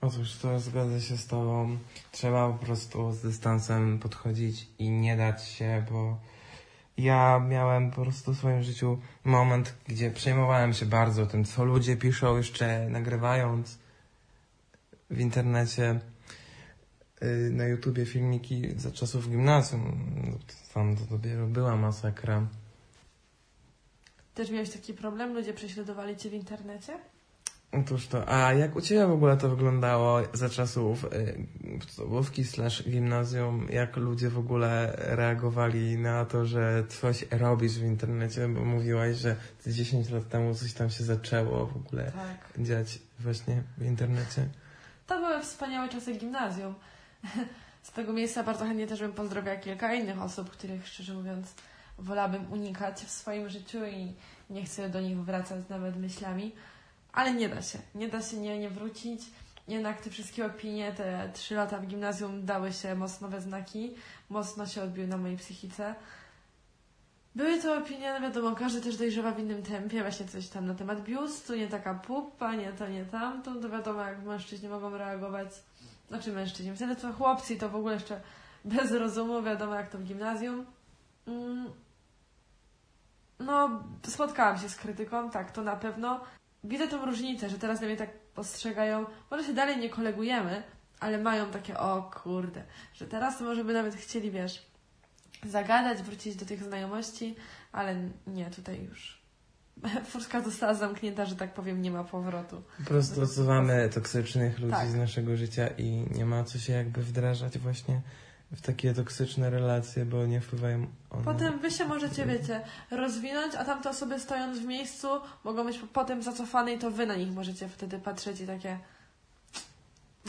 Otóż 0.00 0.36
to 0.36 0.60
zgodzę 0.60 1.00
się 1.00 1.16
z 1.16 1.26
Tobą. 1.26 1.78
Trzeba 2.12 2.52
po 2.52 2.64
prostu 2.66 3.12
z 3.12 3.22
dystansem 3.22 3.98
podchodzić 3.98 4.66
i 4.78 4.90
nie 4.90 5.16
dać 5.16 5.44
się, 5.44 5.84
bo 5.90 6.18
ja 6.98 7.38
miałem 7.48 7.90
po 7.90 8.02
prostu 8.02 8.34
w 8.34 8.38
swoim 8.38 8.62
życiu 8.62 8.98
moment, 9.24 9.74
gdzie 9.88 10.10
przejmowałem 10.10 10.72
się 10.72 10.86
bardzo 10.86 11.26
tym, 11.26 11.44
co 11.44 11.64
ludzie 11.64 11.96
piszą, 11.96 12.36
jeszcze 12.36 12.88
nagrywając 12.90 13.78
w 15.10 15.20
internecie, 15.20 16.00
y, 17.22 17.50
na 17.52 17.66
YouTubie 17.66 18.06
filmiki 18.06 18.62
za 18.76 18.90
czasów 18.90 19.30
gimnazjum. 19.30 19.98
Tam 20.74 20.96
to 20.96 21.04
dopiero 21.04 21.46
była 21.46 21.76
masakra. 21.76 22.46
Też 24.38 24.50
miałeś 24.50 24.70
taki 24.70 24.94
problem? 24.94 25.34
Ludzie 25.34 25.54
prześladowali 25.54 26.16
cię 26.16 26.30
w 26.30 26.34
internecie? 26.34 26.98
Otóż 27.72 28.06
to. 28.06 28.28
A 28.28 28.52
jak 28.52 28.76
u 28.76 28.80
Ciebie 28.80 29.06
w 29.06 29.10
ogóle 29.10 29.36
to 29.36 29.48
wyglądało 29.48 30.20
za 30.32 30.48
czasów 30.48 31.04
y, 31.04 31.46
podstawówki 31.80 32.44
slash 32.44 32.82
gimnazjum? 32.88 33.66
Jak 33.70 33.96
ludzie 33.96 34.28
w 34.28 34.38
ogóle 34.38 34.92
reagowali 34.96 35.98
na 35.98 36.24
to, 36.24 36.44
że 36.44 36.84
coś 36.88 37.24
robisz 37.30 37.72
w 37.72 37.84
internecie? 37.84 38.48
Bo 38.48 38.64
mówiłaś, 38.64 39.16
że 39.16 39.36
10 39.66 40.10
lat 40.10 40.28
temu 40.28 40.54
coś 40.54 40.72
tam 40.72 40.90
się 40.90 41.04
zaczęło 41.04 41.66
w 41.66 41.76
ogóle 41.76 42.12
tak. 42.12 42.66
dziać 42.66 42.98
właśnie 43.20 43.62
w 43.78 43.84
internecie. 43.84 44.48
To 45.06 45.18
były 45.20 45.42
wspaniałe 45.42 45.88
czasy 45.88 46.14
gimnazjum. 46.14 46.74
Z 47.82 47.92
tego 47.92 48.12
miejsca 48.12 48.42
bardzo 48.42 48.64
chętnie 48.64 48.86
też 48.86 49.00
bym 49.00 49.12
pozdrowiła 49.12 49.56
kilka 49.56 49.94
innych 49.94 50.22
osób, 50.22 50.50
których 50.50 50.88
szczerze 50.88 51.14
mówiąc 51.14 51.54
wolałabym 51.98 52.52
unikać 52.52 53.00
w 53.00 53.10
swoim 53.10 53.48
życiu 53.48 53.78
i 53.86 54.12
nie 54.50 54.64
chcę 54.64 54.88
do 54.88 55.00
nich 55.00 55.24
wracać 55.24 55.68
nawet 55.68 55.96
myślami. 55.96 56.52
Ale 57.12 57.34
nie 57.34 57.48
da 57.48 57.62
się. 57.62 57.78
Nie 57.94 58.08
da 58.08 58.22
się 58.22 58.36
nie, 58.36 58.58
nie 58.58 58.70
wrócić. 58.70 59.20
Jednak 59.68 60.00
te 60.00 60.10
wszystkie 60.10 60.46
opinie, 60.46 60.92
te 60.92 61.30
trzy 61.34 61.54
lata 61.54 61.78
w 61.78 61.86
gimnazjum 61.86 62.46
dały 62.46 62.72
się 62.72 62.94
mocno 62.94 63.28
we 63.28 63.40
znaki. 63.40 63.94
Mocno 64.30 64.66
się 64.66 64.82
odbiły 64.82 65.06
na 65.06 65.16
mojej 65.16 65.36
psychice. 65.36 65.94
Były 67.34 67.62
to 67.62 67.78
opinie, 67.78 68.12
no 68.12 68.20
wiadomo, 68.20 68.56
każdy 68.56 68.80
też 68.80 68.96
dojrzewa 68.96 69.32
w 69.32 69.38
innym 69.38 69.62
tempie, 69.62 70.02
właśnie 70.02 70.26
coś 70.26 70.48
tam 70.48 70.66
na 70.66 70.74
temat 70.74 71.02
biustu, 71.02 71.54
nie 71.54 71.68
taka 71.68 71.94
pupa, 71.94 72.54
nie 72.54 72.72
to, 72.72 72.88
nie 72.88 73.04
tamto, 73.04 73.54
to 73.54 73.68
wiadomo, 73.68 74.02
jak 74.02 74.22
mężczyźni 74.22 74.68
mogą 74.68 74.98
reagować, 74.98 75.48
znaczy 76.08 76.32
mężczyźni, 76.32 76.76
wtedy 76.76 76.96
to 76.96 77.12
chłopcy 77.12 77.56
to 77.56 77.68
w 77.68 77.76
ogóle 77.76 77.94
jeszcze 77.94 78.20
bez 78.64 78.92
rozumu, 78.92 79.42
wiadomo, 79.42 79.74
jak 79.74 79.90
to 79.90 79.98
w 79.98 80.04
gimnazjum. 80.04 80.66
Mm. 81.26 81.70
No, 83.40 83.84
spotkałam 84.06 84.58
się 84.58 84.68
z 84.68 84.76
krytyką, 84.76 85.30
tak, 85.30 85.52
to 85.52 85.62
na 85.62 85.76
pewno, 85.76 86.20
widzę 86.64 86.88
tą 86.88 87.04
różnicę, 87.04 87.50
że 87.50 87.58
teraz 87.58 87.80
na 87.80 87.86
mnie 87.86 87.96
tak 87.96 88.18
postrzegają, 88.18 89.06
może 89.30 89.44
się 89.44 89.54
dalej 89.54 89.78
nie 89.78 89.90
kolegujemy, 89.90 90.62
ale 91.00 91.18
mają 91.18 91.50
takie, 91.50 91.78
o 91.78 92.10
kurde, 92.22 92.64
że 92.94 93.06
teraz 93.06 93.38
to 93.38 93.44
może 93.44 93.64
by 93.64 93.72
nawet 93.72 93.94
chcieli, 93.94 94.30
wiesz, 94.30 94.66
zagadać, 95.46 96.02
wrócić 96.02 96.36
do 96.36 96.46
tych 96.46 96.62
znajomości, 96.62 97.36
ale 97.72 97.96
nie, 98.26 98.50
tutaj 98.50 98.84
już 98.84 99.22
furtka 100.10 100.42
została 100.42 100.74
zamknięta, 100.74 101.24
że 101.24 101.36
tak 101.36 101.54
powiem, 101.54 101.82
nie 101.82 101.90
ma 101.90 102.04
powrotu. 102.04 102.62
Po 102.78 102.84
prostu 102.84 103.22
odsuwamy 103.22 103.88
toksycznych 103.94 104.58
ludzi 104.58 104.72
tak. 104.72 104.88
z 104.88 104.94
naszego 104.94 105.36
życia 105.36 105.68
i 105.68 106.04
nie 106.14 106.24
ma 106.24 106.44
co 106.44 106.58
się 106.58 106.72
jakby 106.72 107.02
wdrażać 107.02 107.58
właśnie 107.58 108.02
w 108.52 108.60
takie 108.60 108.94
toksyczne 108.94 109.50
relacje, 109.50 110.04
bo 110.04 110.26
nie 110.26 110.40
wpływają 110.40 110.86
one. 111.10 111.24
Potem 111.24 111.58
wy 111.58 111.70
się 111.70 111.84
możecie, 111.84 112.26
wiecie, 112.26 112.60
rozwinąć, 112.90 113.54
a 113.54 113.64
tamte 113.64 113.90
osoby 113.90 114.20
stojąc 114.20 114.58
w 114.58 114.64
miejscu 114.64 115.08
mogą 115.44 115.64
być 115.64 115.80
potem 115.92 116.22
zacofane 116.22 116.72
i 116.72 116.78
to 116.78 116.90
wy 116.90 117.06
na 117.06 117.16
nich 117.16 117.32
możecie 117.32 117.68
wtedy 117.68 117.98
patrzeć 117.98 118.40
i 118.40 118.46
takie... 118.46 118.78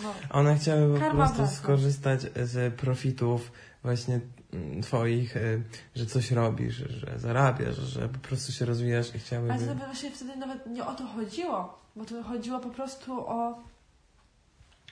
No. 0.03 0.13
One 0.29 0.55
chciały 0.55 0.99
po 0.99 1.11
prostu 1.11 1.47
skorzystać 1.47 2.21
z 2.21 2.75
profitów 2.75 3.51
właśnie 3.83 4.19
mm, 4.53 4.81
twoich, 4.81 5.37
y, 5.37 5.63
że 5.95 6.05
coś 6.05 6.31
robisz, 6.31 6.75
że 6.75 7.19
zarabiasz, 7.19 7.75
że 7.75 8.09
po 8.09 8.19
prostu 8.19 8.51
się 8.51 8.65
rozwijasz 8.65 9.15
i 9.15 9.19
chciały... 9.19 9.51
Ale 9.51 9.67
to 9.67 9.75
właśnie 9.75 10.11
wtedy 10.11 10.35
nawet 10.35 10.67
nie 10.67 10.85
o 10.85 10.95
to 10.95 11.07
chodziło, 11.07 11.79
bo 11.95 12.05
to 12.05 12.23
chodziło 12.23 12.59
po 12.59 12.69
prostu 12.69 13.13
o, 13.27 13.63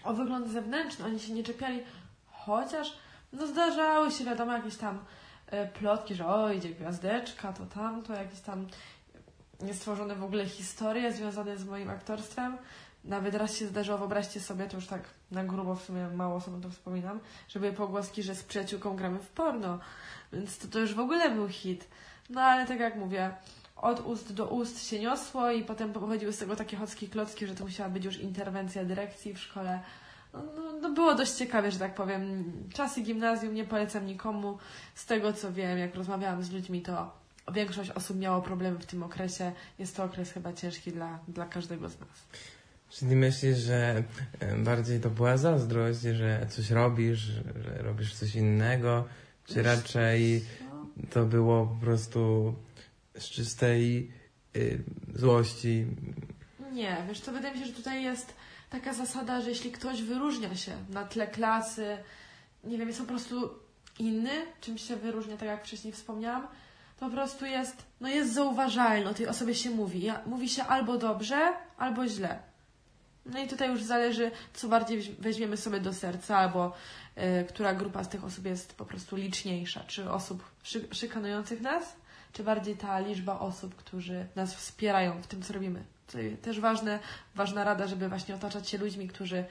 o 0.03 0.13
wygląd 0.13 0.51
zewnętrzny. 0.51 1.05
Oni 1.05 1.19
się 1.19 1.33
nie 1.33 1.43
czepiali, 1.43 1.81
chociaż 2.25 2.97
no 3.37 3.47
zdarzały 3.47 4.11
się, 4.11 4.25
wiadomo, 4.25 4.53
jakieś 4.53 4.75
tam 4.75 4.99
e, 5.47 5.67
plotki, 5.67 6.15
że 6.15 6.27
o, 6.27 6.51
idzie 6.51 6.69
gwiazdeczka, 6.69 7.53
to 7.53 7.65
tamto, 7.65 8.13
jakieś 8.13 8.39
tam 8.39 8.67
niestworzone 9.59 10.15
w 10.15 10.23
ogóle 10.23 10.45
historie 10.45 11.13
związane 11.13 11.57
z 11.57 11.65
moim 11.65 11.89
aktorstwem. 11.89 12.57
Nawet 13.03 13.35
raz 13.35 13.57
się 13.57 13.67
zdarzyło, 13.67 13.97
wyobraźcie 13.97 14.39
sobie, 14.39 14.67
to 14.67 14.75
już 14.75 14.87
tak 14.87 15.01
na 15.31 15.43
grubo 15.43 15.75
w 15.75 15.83
sumie 15.83 16.07
mało 16.07 16.35
osobom 16.35 16.61
to 16.61 16.69
wspominam, 16.69 17.19
żeby 17.47 17.73
pogłoski, 17.73 18.23
że 18.23 18.35
z 18.35 18.43
przyjaciółką 18.43 18.95
gramy 18.95 19.19
w 19.19 19.29
porno. 19.29 19.79
Więc 20.33 20.57
to, 20.57 20.67
to 20.67 20.79
już 20.79 20.93
w 20.93 20.99
ogóle 20.99 21.29
był 21.29 21.49
hit. 21.49 21.87
No 22.29 22.41
ale 22.41 22.65
tak 22.65 22.79
jak 22.79 22.95
mówię, 22.95 23.31
od 23.75 23.99
ust 23.99 24.33
do 24.33 24.47
ust 24.47 24.87
się 24.87 24.99
niosło 24.99 25.51
i 25.51 25.63
potem 25.63 25.93
pochodziły 25.93 26.33
z 26.33 26.37
tego 26.37 26.55
takie 26.55 26.77
chocki 26.77 27.09
klocki, 27.09 27.47
że 27.47 27.55
to 27.55 27.63
musiała 27.63 27.89
być 27.89 28.05
już 28.05 28.17
interwencja 28.17 28.85
dyrekcji 28.85 29.33
w 29.33 29.39
szkole 29.39 29.79
no, 30.55 30.79
no, 30.81 30.89
było 30.89 31.15
dość 31.15 31.31
ciekawie, 31.31 31.71
że 31.71 31.79
tak 31.79 31.95
powiem. 31.95 32.43
Czasy 32.73 33.01
gimnazjum 33.01 33.53
nie 33.53 33.63
polecam 33.63 34.05
nikomu. 34.05 34.57
Z 34.95 35.05
tego 35.05 35.33
co 35.33 35.53
wiem, 35.53 35.77
jak 35.77 35.95
rozmawiałam 35.95 36.43
z 36.43 36.51
ludźmi, 36.51 36.81
to 36.81 37.11
większość 37.53 37.89
osób 37.89 38.19
miało 38.19 38.41
problemy 38.41 38.79
w 38.79 38.85
tym 38.85 39.03
okresie. 39.03 39.51
Jest 39.79 39.95
to 39.95 40.03
okres 40.03 40.31
chyba 40.31 40.53
ciężki 40.53 40.91
dla, 40.91 41.19
dla 41.27 41.45
każdego 41.45 41.89
z 41.89 41.99
nas. 41.99 42.09
Czyli 42.89 43.15
myślisz, 43.15 43.57
że 43.57 44.03
e, 44.39 44.55
bardziej 44.55 44.99
to 44.99 45.09
była 45.09 45.37
zazdrość, 45.37 45.99
że 45.99 46.47
coś 46.49 46.71
robisz, 46.71 47.19
że 47.63 47.77
robisz 47.81 48.15
coś 48.15 48.35
innego, 48.35 49.05
czy 49.45 49.63
raczej 49.63 50.45
to 51.09 51.25
było 51.25 51.65
po 51.65 51.85
prostu 51.85 52.53
z 53.17 53.23
czystej 53.23 54.11
y, 54.55 54.83
złości? 55.15 55.85
Nie, 56.73 56.97
wiesz, 57.07 57.19
to 57.19 57.31
wydaje 57.31 57.53
mi 57.53 57.59
się, 57.59 57.65
że 57.65 57.73
tutaj 57.73 58.03
jest 58.03 58.33
taka 58.69 58.93
zasada, 58.93 59.41
że 59.41 59.49
jeśli 59.49 59.71
ktoś 59.71 60.01
wyróżnia 60.01 60.55
się 60.55 60.71
na 60.89 61.05
tle 61.05 61.27
klasy, 61.27 61.97
nie 62.63 62.77
wiem, 62.77 62.87
jest 62.87 62.99
po 62.99 63.07
prostu 63.07 63.49
inny, 63.99 64.31
czymś 64.61 64.81
się 64.81 64.95
wyróżnia, 64.95 65.37
tak 65.37 65.47
jak 65.47 65.63
wcześniej 65.63 65.93
wspomniałam, 65.93 66.47
po 66.99 67.09
prostu 67.09 67.45
jest, 67.45 67.85
no 68.01 68.09
jest 68.09 68.33
zauważalny, 68.33 69.09
o 69.09 69.13
tej 69.13 69.27
osobie 69.27 69.55
się 69.55 69.69
mówi. 69.69 70.07
Mówi 70.25 70.49
się 70.49 70.63
albo 70.63 70.97
dobrze, 70.97 71.53
albo 71.77 72.07
źle. 72.07 72.39
No 73.25 73.39
i 73.39 73.47
tutaj 73.47 73.69
już 73.69 73.83
zależy, 73.83 74.31
co 74.53 74.67
bardziej 74.67 75.01
weźmiemy 75.19 75.57
sobie 75.57 75.79
do 75.79 75.93
serca, 75.93 76.37
albo 76.37 76.73
y, 77.17 77.45
która 77.49 77.73
grupa 77.73 78.03
z 78.03 78.09
tych 78.09 78.23
osób 78.23 78.45
jest 78.45 78.75
po 78.75 78.85
prostu 78.85 79.15
liczniejsza. 79.15 79.83
Czy 79.87 80.11
osób 80.11 80.43
szy 80.63 80.87
szykanujących 80.91 81.61
nas, 81.61 81.95
czy 82.33 82.43
bardziej 82.43 82.77
ta 82.77 82.99
liczba 82.99 83.39
osób, 83.39 83.75
którzy 83.75 84.25
nas 84.35 84.55
wspierają 84.55 85.21
w 85.21 85.27
tym, 85.27 85.41
co 85.41 85.53
robimy. 85.53 85.83
Tutaj 86.07 86.37
też 86.37 86.59
ważne, 86.59 86.99
ważna 87.35 87.63
rada, 87.63 87.87
żeby 87.87 88.09
właśnie 88.09 88.35
otaczać 88.35 88.69
się 88.69 88.77
ludźmi, 88.77 89.07
którzy 89.07 89.45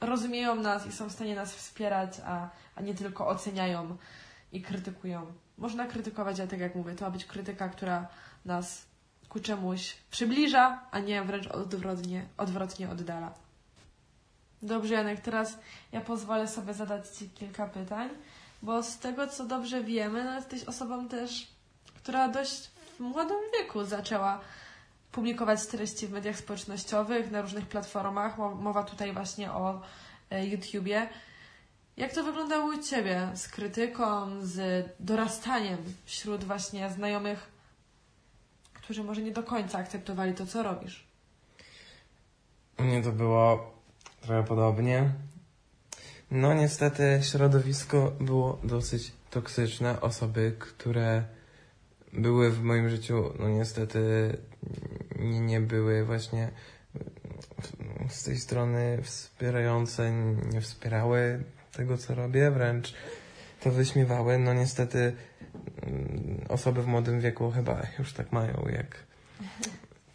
rozumieją 0.00 0.54
nas 0.54 0.86
i 0.86 0.92
są 0.92 1.08
w 1.08 1.12
stanie 1.12 1.36
nas 1.36 1.54
wspierać, 1.54 2.20
a, 2.26 2.48
a 2.76 2.80
nie 2.82 2.94
tylko 2.94 3.28
oceniają 3.28 3.96
i 4.52 4.62
krytykują. 4.62 5.32
Można 5.58 5.86
krytykować, 5.86 6.40
ale 6.40 6.48
tak 6.48 6.60
jak 6.60 6.74
mówię, 6.74 6.94
to 6.94 7.04
ma 7.04 7.10
być 7.10 7.24
krytyka, 7.24 7.68
która 7.68 8.08
nas 8.44 8.86
ku 9.28 9.40
czemuś 9.40 9.96
przybliża, 10.10 10.80
a 10.90 10.98
nie 10.98 11.22
wręcz 11.22 11.46
odwrotnie, 11.46 12.26
odwrotnie 12.36 12.90
oddala. 12.90 13.34
Dobrze, 14.62 14.94
Janek, 14.94 15.20
teraz 15.20 15.58
ja 15.92 16.00
pozwolę 16.00 16.48
sobie 16.48 16.74
zadać 16.74 17.08
Ci 17.08 17.30
kilka 17.30 17.66
pytań, 17.66 18.08
bo 18.62 18.82
z 18.82 18.98
tego, 18.98 19.26
co 19.26 19.44
dobrze 19.44 19.84
wiemy, 19.84 20.24
no 20.24 20.34
jesteś 20.34 20.64
osobą 20.64 21.08
też, 21.08 21.48
która 21.96 22.28
dość 22.28 22.70
w 22.96 23.00
młodym 23.00 23.36
wieku 23.58 23.84
zaczęła 23.84 24.40
publikować 25.12 25.66
treści 25.66 26.06
w 26.06 26.12
mediach 26.12 26.36
społecznościowych, 26.36 27.30
na 27.30 27.42
różnych 27.42 27.66
platformach. 27.66 28.38
Mowa 28.38 28.82
tutaj 28.82 29.12
właśnie 29.12 29.52
o 29.52 29.80
e, 30.30 30.46
YouTubie. 30.46 31.08
Jak 31.96 32.12
to 32.12 32.24
wyglądało 32.24 32.74
u 32.74 32.82
Ciebie 32.82 33.28
z 33.34 33.48
krytyką, 33.48 34.30
z 34.42 34.86
dorastaniem 35.00 35.78
wśród 36.04 36.44
właśnie 36.44 36.90
znajomych, 36.90 37.50
którzy 38.74 39.04
może 39.04 39.22
nie 39.22 39.32
do 39.32 39.42
końca 39.42 39.78
akceptowali 39.78 40.34
to, 40.34 40.46
co 40.46 40.62
robisz? 40.62 41.06
U 42.78 42.82
mnie 42.82 43.02
to 43.02 43.12
było 43.12 43.72
trochę 44.20 44.44
podobnie. 44.44 45.12
No 46.30 46.54
niestety 46.54 47.20
środowisko 47.22 48.12
było 48.20 48.58
dosyć 48.64 49.12
toksyczne. 49.30 50.00
Osoby, 50.00 50.56
które 50.58 51.24
były 52.12 52.50
w 52.50 52.62
moim 52.62 52.88
życiu, 52.88 53.32
no 53.38 53.48
niestety 53.48 54.36
nie, 55.18 55.40
nie 55.40 55.60
były 55.60 56.04
właśnie 56.04 56.50
z 58.08 58.22
tej 58.22 58.36
strony 58.36 58.98
wspierające, 59.02 60.12
nie 60.52 60.60
wspierały 60.60 61.42
tego, 61.72 61.98
co 61.98 62.14
robię, 62.14 62.50
wręcz 62.50 62.94
to 63.60 63.70
wyśmiewały. 63.70 64.38
No 64.38 64.54
niestety 64.54 65.12
mm, 65.82 66.44
osoby 66.48 66.82
w 66.82 66.86
młodym 66.86 67.20
wieku 67.20 67.50
chyba 67.50 67.82
już 67.98 68.12
tak 68.12 68.32
mają, 68.32 68.68
jak 68.72 68.96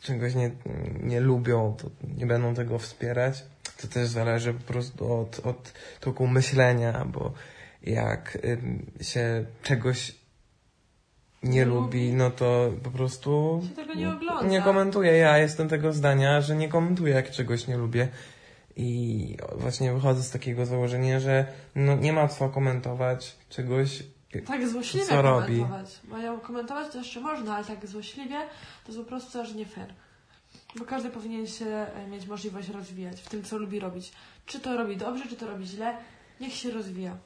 czegoś 0.01 0.35
nie, 0.35 0.51
nie 1.03 1.19
lubią, 1.19 1.75
to 1.77 1.89
nie 2.17 2.25
będą 2.25 2.55
tego 2.55 2.79
wspierać. 2.79 3.45
To 3.81 3.87
też 3.87 4.07
zależy 4.07 4.53
po 4.53 4.73
prostu 4.73 5.13
od, 5.13 5.39
od 5.39 5.73
toku 5.99 6.27
myślenia, 6.27 7.05
bo 7.05 7.33
jak 7.83 8.37
się 9.01 9.45
czegoś 9.63 10.22
nie 11.43 11.65
lubi, 11.65 12.13
no 12.13 12.31
to 12.31 12.71
po 12.83 12.91
prostu 12.91 13.61
się 13.69 13.75
tego 13.75 13.93
nie 13.93 14.09
ogląda. 14.09 14.47
Nie 14.47 14.61
komentuję. 14.61 15.11
Ja 15.11 15.37
jestem 15.37 15.69
tego 15.69 15.93
zdania, 15.93 16.41
że 16.41 16.55
nie 16.55 16.69
komentuję, 16.69 17.13
jak 17.13 17.31
czegoś 17.31 17.67
nie 17.67 17.77
lubię. 17.77 18.07
I 18.75 19.37
właśnie 19.55 19.93
wychodzę 19.93 20.23
z 20.23 20.31
takiego 20.31 20.65
założenia, 20.65 21.19
że 21.19 21.45
no 21.75 21.95
nie 21.95 22.13
ma 22.13 22.27
co 22.27 22.49
komentować 22.49 23.35
czegoś, 23.49 24.03
tak 24.45 24.67
złośliwie 24.67 25.05
co 25.05 25.23
komentować. 25.23 25.99
Robi. 26.11 26.23
Ja 26.23 26.37
komentować 26.37 26.91
to 26.91 26.97
jeszcze 26.97 27.19
można, 27.19 27.55
ale 27.55 27.65
tak 27.65 27.87
złośliwie 27.87 28.39
to 28.85 28.91
jest 28.91 28.99
po 28.99 29.05
prostu 29.09 29.41
aż 29.41 29.53
nie 29.53 29.65
fair. 29.65 29.93
Bo 30.79 30.85
każdy 30.85 31.09
powinien 31.09 31.47
się 31.47 31.65
e, 31.65 32.07
mieć 32.07 32.27
możliwość 32.27 32.69
rozwijać 32.69 33.21
w 33.21 33.29
tym, 33.29 33.43
co 33.43 33.57
lubi 33.57 33.79
robić. 33.79 34.11
Czy 34.45 34.59
to 34.59 34.77
robi 34.77 34.97
dobrze, 34.97 35.25
czy 35.29 35.35
to 35.35 35.47
robi 35.47 35.65
źle, 35.65 35.97
niech 36.39 36.53
się 36.53 36.71
rozwija. 36.71 37.17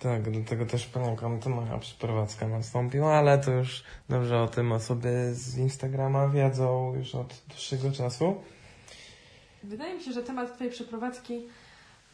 Tak, 0.00 0.30
do 0.30 0.48
tego 0.48 0.66
też 0.66 0.86
poniekąd 0.86 1.46
moja 1.46 1.78
przeprowadzka 1.78 2.48
nastąpiła, 2.48 3.18
ale 3.18 3.38
to 3.38 3.50
już 3.50 3.84
dobrze 4.08 4.42
o 4.42 4.48
tym 4.48 4.72
osoby 4.72 5.34
z 5.34 5.58
Instagrama 5.58 6.28
wiedzą 6.28 6.94
już 6.94 7.14
od 7.14 7.42
dłuższego 7.48 7.92
czasu. 7.92 8.42
Wydaje 9.62 9.94
mi 9.94 10.02
się, 10.02 10.12
że 10.12 10.22
temat 10.22 10.54
Twojej 10.54 10.72
przeprowadzki 10.72 11.48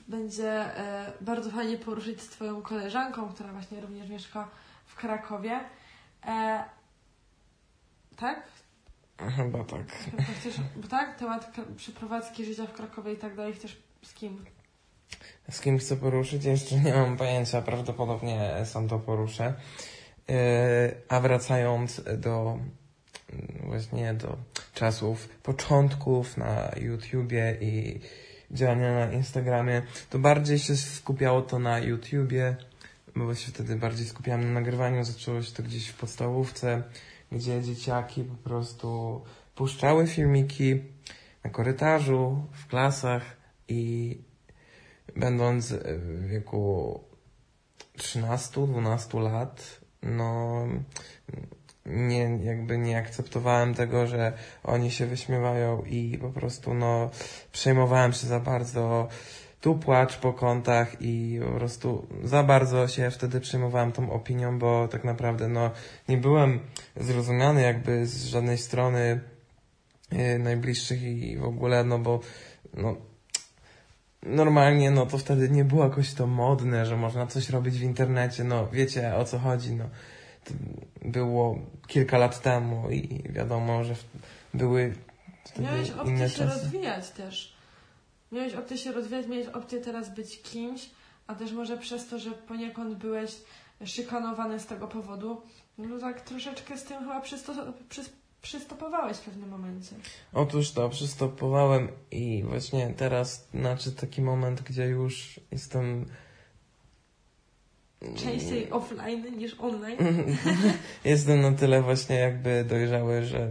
będzie 0.08 0.50
e, 0.50 1.12
bardzo 1.20 1.50
fajnie 1.50 1.78
poruszyć 1.78 2.22
z 2.22 2.28
Twoją 2.28 2.62
koleżanką, 2.62 3.28
która 3.28 3.52
właśnie 3.52 3.80
również 3.80 4.08
mieszka 4.08 4.48
w 4.86 4.94
Krakowie. 4.94 5.60
E, 6.26 6.64
tak? 8.16 8.42
Chyba 9.36 9.64
tak. 9.64 9.92
Chcesz, 10.40 10.56
bo 10.76 10.88
tak? 10.88 11.18
Temat 11.18 11.52
przeprowadzki 11.76 12.44
życia 12.44 12.66
w 12.66 12.72
Krakowie 12.72 13.12
i 13.12 13.16
tak 13.16 13.36
dalej. 13.36 13.52
Chcesz 13.52 13.76
z 14.02 14.14
kim? 14.14 14.44
Z 15.50 15.60
kim 15.60 15.78
chcę 15.78 15.96
poruszyć? 15.96 16.44
Jeszcze 16.44 16.76
nie 16.76 16.94
mam 16.94 17.16
pojęcia. 17.16 17.62
Prawdopodobnie 17.62 18.50
sam 18.64 18.88
to 18.88 18.98
poruszę. 18.98 19.54
E, 20.28 20.94
a 21.08 21.20
wracając 21.20 22.02
do 22.18 22.58
właśnie 23.64 24.14
do 24.14 24.36
czasów 24.74 25.28
początków 25.28 26.36
na 26.36 26.70
YouTubie 26.80 27.56
i 27.60 28.00
działania 28.50 28.94
na 28.94 29.12
Instagramie, 29.12 29.82
to 30.10 30.18
bardziej 30.18 30.58
się 30.58 30.76
skupiało 30.76 31.42
to 31.42 31.58
na 31.58 31.78
YouTubie, 31.78 32.56
bo 33.16 33.34
się 33.34 33.52
wtedy 33.52 33.76
bardziej 33.76 34.06
skupiałem 34.06 34.44
na 34.44 34.60
nagrywaniu. 34.60 35.04
Zaczęło 35.04 35.42
się 35.42 35.52
to 35.52 35.62
gdzieś 35.62 35.88
w 35.88 35.96
podstawówce, 35.96 36.82
gdzie 37.32 37.62
dzieciaki 37.62 38.24
po 38.24 38.48
prostu 38.48 39.20
puszczały 39.54 40.06
filmiki 40.06 40.82
na 41.44 41.50
korytarzu, 41.50 42.42
w 42.52 42.66
klasach 42.66 43.22
i 43.68 44.18
będąc 45.16 45.72
w 45.72 46.26
wieku 46.26 47.00
13-12 47.98 49.22
lat, 49.22 49.80
no 50.02 50.62
nie, 51.86 52.38
jakby 52.42 52.78
nie 52.78 52.98
akceptowałem 52.98 53.74
tego, 53.74 54.06
że 54.06 54.32
oni 54.64 54.90
się 54.90 55.06
wyśmiewają 55.06 55.82
i 55.82 56.18
po 56.20 56.30
prostu 56.30 56.74
no 56.74 57.10
przejmowałem 57.52 58.12
się 58.12 58.26
za 58.26 58.40
bardzo 58.40 59.08
tu 59.60 59.74
płacz 59.74 60.16
po 60.16 60.32
kątach 60.32 60.96
i 61.00 61.40
po 61.44 61.52
prostu 61.52 62.06
za 62.22 62.42
bardzo 62.42 62.88
się 62.88 63.10
wtedy 63.10 63.40
przejmowałem 63.40 63.92
tą 63.92 64.10
opinią, 64.10 64.58
bo 64.58 64.88
tak 64.88 65.04
naprawdę 65.04 65.48
no 65.48 65.70
nie 66.08 66.16
byłem 66.16 66.60
zrozumiany 66.96 67.62
jakby 67.62 68.06
z 68.06 68.24
żadnej 68.24 68.58
strony 68.58 69.20
yy, 70.12 70.38
najbliższych 70.38 71.02
i 71.02 71.36
w 71.36 71.44
ogóle, 71.44 71.84
no 71.84 71.98
bo 71.98 72.20
no 72.74 72.96
normalnie 74.26 74.90
no 74.90 75.06
to 75.06 75.18
wtedy 75.18 75.50
nie 75.50 75.64
było 75.64 75.84
jakoś 75.84 76.14
to 76.14 76.26
modne, 76.26 76.86
że 76.86 76.96
można 76.96 77.26
coś 77.26 77.50
robić 77.50 77.78
w 77.78 77.82
internecie, 77.82 78.44
no 78.44 78.66
wiecie 78.72 79.16
o 79.16 79.24
co 79.24 79.38
chodzi, 79.38 79.72
no 79.74 79.84
było 81.04 81.58
kilka 81.86 82.18
lat 82.18 82.40
temu 82.42 82.90
i 82.90 83.22
wiadomo, 83.32 83.84
że 83.84 83.94
były 84.54 84.94
wtedy 85.44 85.62
Miałeś 85.68 85.90
opcję 85.90 86.16
się 86.28 86.28
czasy. 86.28 86.44
rozwijać 86.44 87.10
też. 87.10 87.56
Miałeś 88.32 88.54
opcję 88.54 88.78
się 88.78 88.92
rozwijać, 88.92 89.26
miałeś 89.26 89.46
opcję 89.46 89.80
teraz 89.80 90.14
być 90.14 90.42
kimś, 90.42 90.90
a 91.26 91.34
też 91.34 91.52
może 91.52 91.78
przez 91.78 92.08
to, 92.08 92.18
że 92.18 92.30
poniekąd 92.30 92.94
byłeś 92.94 93.36
szykanowany 93.84 94.60
z 94.60 94.66
tego 94.66 94.88
powodu, 94.88 95.42
no 95.78 95.98
tak 95.98 96.20
troszeczkę 96.20 96.78
z 96.78 96.84
tym 96.84 96.98
chyba 96.98 97.20
przysto- 97.20 97.72
przy- 97.88 98.10
przystopowałeś 98.42 99.16
w 99.16 99.20
pewnym 99.20 99.48
momencie. 99.48 99.96
Otóż 100.32 100.72
to, 100.72 100.88
przystopowałem 100.88 101.88
i 102.10 102.42
właśnie 102.48 102.94
teraz 102.96 103.48
znaczy 103.54 103.92
taki 103.92 104.22
moment, 104.22 104.62
gdzie 104.62 104.84
już 104.84 105.40
jestem 105.50 106.06
Częściej 108.16 108.70
offline 108.70 109.38
niż 109.38 109.60
online. 109.60 109.98
Jestem 111.04 111.40
na 111.40 111.52
tyle 111.52 111.82
właśnie 111.82 112.16
jakby 112.16 112.64
dojrzały, 112.64 113.24
że 113.24 113.50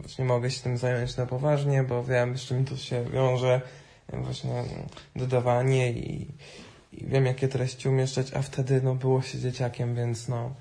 właśnie 0.00 0.24
mogę 0.24 0.50
się 0.50 0.62
tym 0.62 0.76
zająć 0.76 1.16
na 1.16 1.26
poważnie, 1.26 1.82
bo 1.82 2.04
wiem, 2.04 2.38
z 2.38 2.42
czym 2.42 2.64
to 2.64 2.76
się 2.76 3.04
wiąże. 3.04 3.60
Właśnie 4.12 4.64
dodawanie 5.16 5.92
i, 5.92 6.26
i 6.92 7.06
wiem, 7.06 7.26
jakie 7.26 7.48
treści 7.48 7.88
umieszczać, 7.88 8.34
a 8.34 8.42
wtedy 8.42 8.80
no, 8.82 8.94
było 8.94 9.22
się 9.22 9.38
dzieciakiem, 9.38 9.94
więc 9.94 10.28
no, 10.28 10.54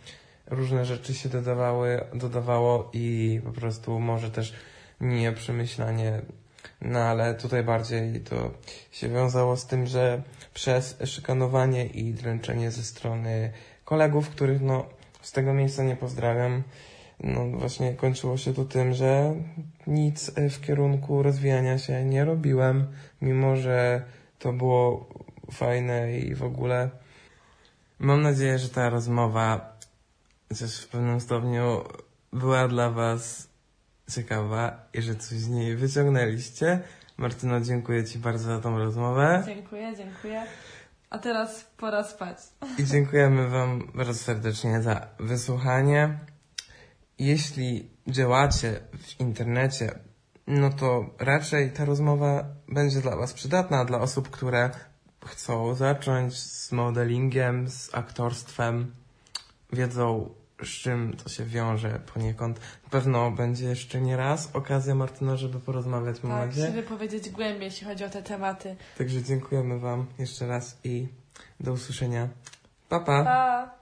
różne 0.51 0.85
rzeczy 0.85 1.13
się 1.13 1.29
dodawały, 1.29 2.01
dodawało 2.13 2.89
i 2.93 3.41
po 3.43 3.51
prostu 3.51 3.99
może 3.99 4.31
też 4.31 4.53
nie 5.01 5.31
przemyślanie 5.31 6.21
no 6.81 6.99
ale 6.99 7.35
tutaj 7.35 7.63
bardziej 7.63 8.19
to 8.19 8.51
się 8.91 9.09
wiązało 9.09 9.57
z 9.57 9.65
tym, 9.65 9.87
że 9.87 10.21
przez 10.53 10.97
szykanowanie 11.05 11.85
i 11.85 12.13
dręczenie 12.13 12.71
ze 12.71 12.83
strony 12.83 13.51
kolegów, 13.85 14.29
których 14.29 14.61
no 14.61 14.85
z 15.21 15.31
tego 15.31 15.53
miejsca 15.53 15.83
nie 15.83 15.95
pozdrawiam, 15.95 16.63
no 17.19 17.47
właśnie 17.47 17.93
kończyło 17.93 18.37
się 18.37 18.53
to 18.53 18.65
tym, 18.65 18.93
że 18.93 19.35
nic 19.87 20.31
w 20.49 20.61
kierunku 20.61 21.23
rozwijania 21.23 21.77
się 21.77 22.05
nie 22.05 22.25
robiłem, 22.25 22.87
mimo 23.21 23.55
że 23.55 24.03
to 24.39 24.53
było 24.53 25.09
fajne 25.51 26.19
i 26.19 26.35
w 26.35 26.43
ogóle. 26.43 26.89
Mam 27.99 28.21
nadzieję, 28.21 28.59
że 28.59 28.69
ta 28.69 28.89
rozmowa 28.89 29.70
też 30.55 30.81
w 30.81 30.87
pewnym 30.87 31.21
stopniu 31.21 31.83
była 32.33 32.67
dla 32.67 32.89
Was 32.89 33.47
ciekawa 34.15 34.85
i 34.93 35.01
że 35.01 35.15
coś 35.15 35.37
z 35.37 35.49
niej 35.49 35.75
wyciągnęliście. 35.75 36.79
Martyno, 37.17 37.61
dziękuję 37.61 38.05
Ci 38.05 38.19
bardzo 38.19 38.45
za 38.45 38.59
tą 38.59 38.77
rozmowę. 38.77 39.43
Dziękuję, 39.45 39.93
dziękuję. 39.97 40.45
A 41.09 41.19
teraz 41.19 41.63
pora 41.77 42.03
spać. 42.03 42.37
I 42.79 42.85
dziękujemy 42.85 43.49
Wam 43.49 43.91
bardzo 43.95 44.13
serdecznie 44.13 44.81
za 44.81 45.07
wysłuchanie. 45.19 46.19
Jeśli 47.19 47.89
działacie 48.07 48.79
w 48.97 49.19
internecie, 49.19 49.99
no 50.47 50.69
to 50.69 51.05
raczej 51.19 51.71
ta 51.71 51.85
rozmowa 51.85 52.45
będzie 52.67 53.01
dla 53.01 53.15
Was 53.15 53.33
przydatna, 53.33 53.85
dla 53.85 53.99
osób, 53.99 54.29
które 54.29 54.69
chcą 55.25 55.75
zacząć 55.75 56.39
z 56.39 56.71
modelingiem, 56.71 57.67
z 57.67 57.95
aktorstwem, 57.95 58.95
wiedzą 59.73 60.29
z 60.63 60.67
czym 60.67 61.13
to 61.23 61.29
się 61.29 61.45
wiąże 61.45 61.99
poniekąd. 62.13 62.59
Na 62.83 62.89
pewno 62.89 63.31
będzie 63.31 63.65
jeszcze 63.65 64.01
nie 64.01 64.17
raz 64.17 64.55
okazja, 64.55 64.95
Martyna, 64.95 65.37
żeby 65.37 65.59
porozmawiać, 65.59 66.23
mam 66.23 66.31
tak, 66.31 66.47
nadzieję. 66.47 66.67
Się 66.67 66.73
wypowiedzieć 66.73 67.29
głębiej, 67.29 67.63
jeśli 67.63 67.87
chodzi 67.87 68.03
o 68.03 68.09
te 68.09 68.23
tematy. 68.23 68.75
Także 68.97 69.23
dziękujemy 69.23 69.79
Wam 69.79 70.05
jeszcze 70.19 70.47
raz 70.47 70.77
i 70.83 71.07
do 71.59 71.73
usłyszenia. 71.73 72.29
Pa, 72.89 72.99
pa! 72.99 73.23
pa. 73.23 73.80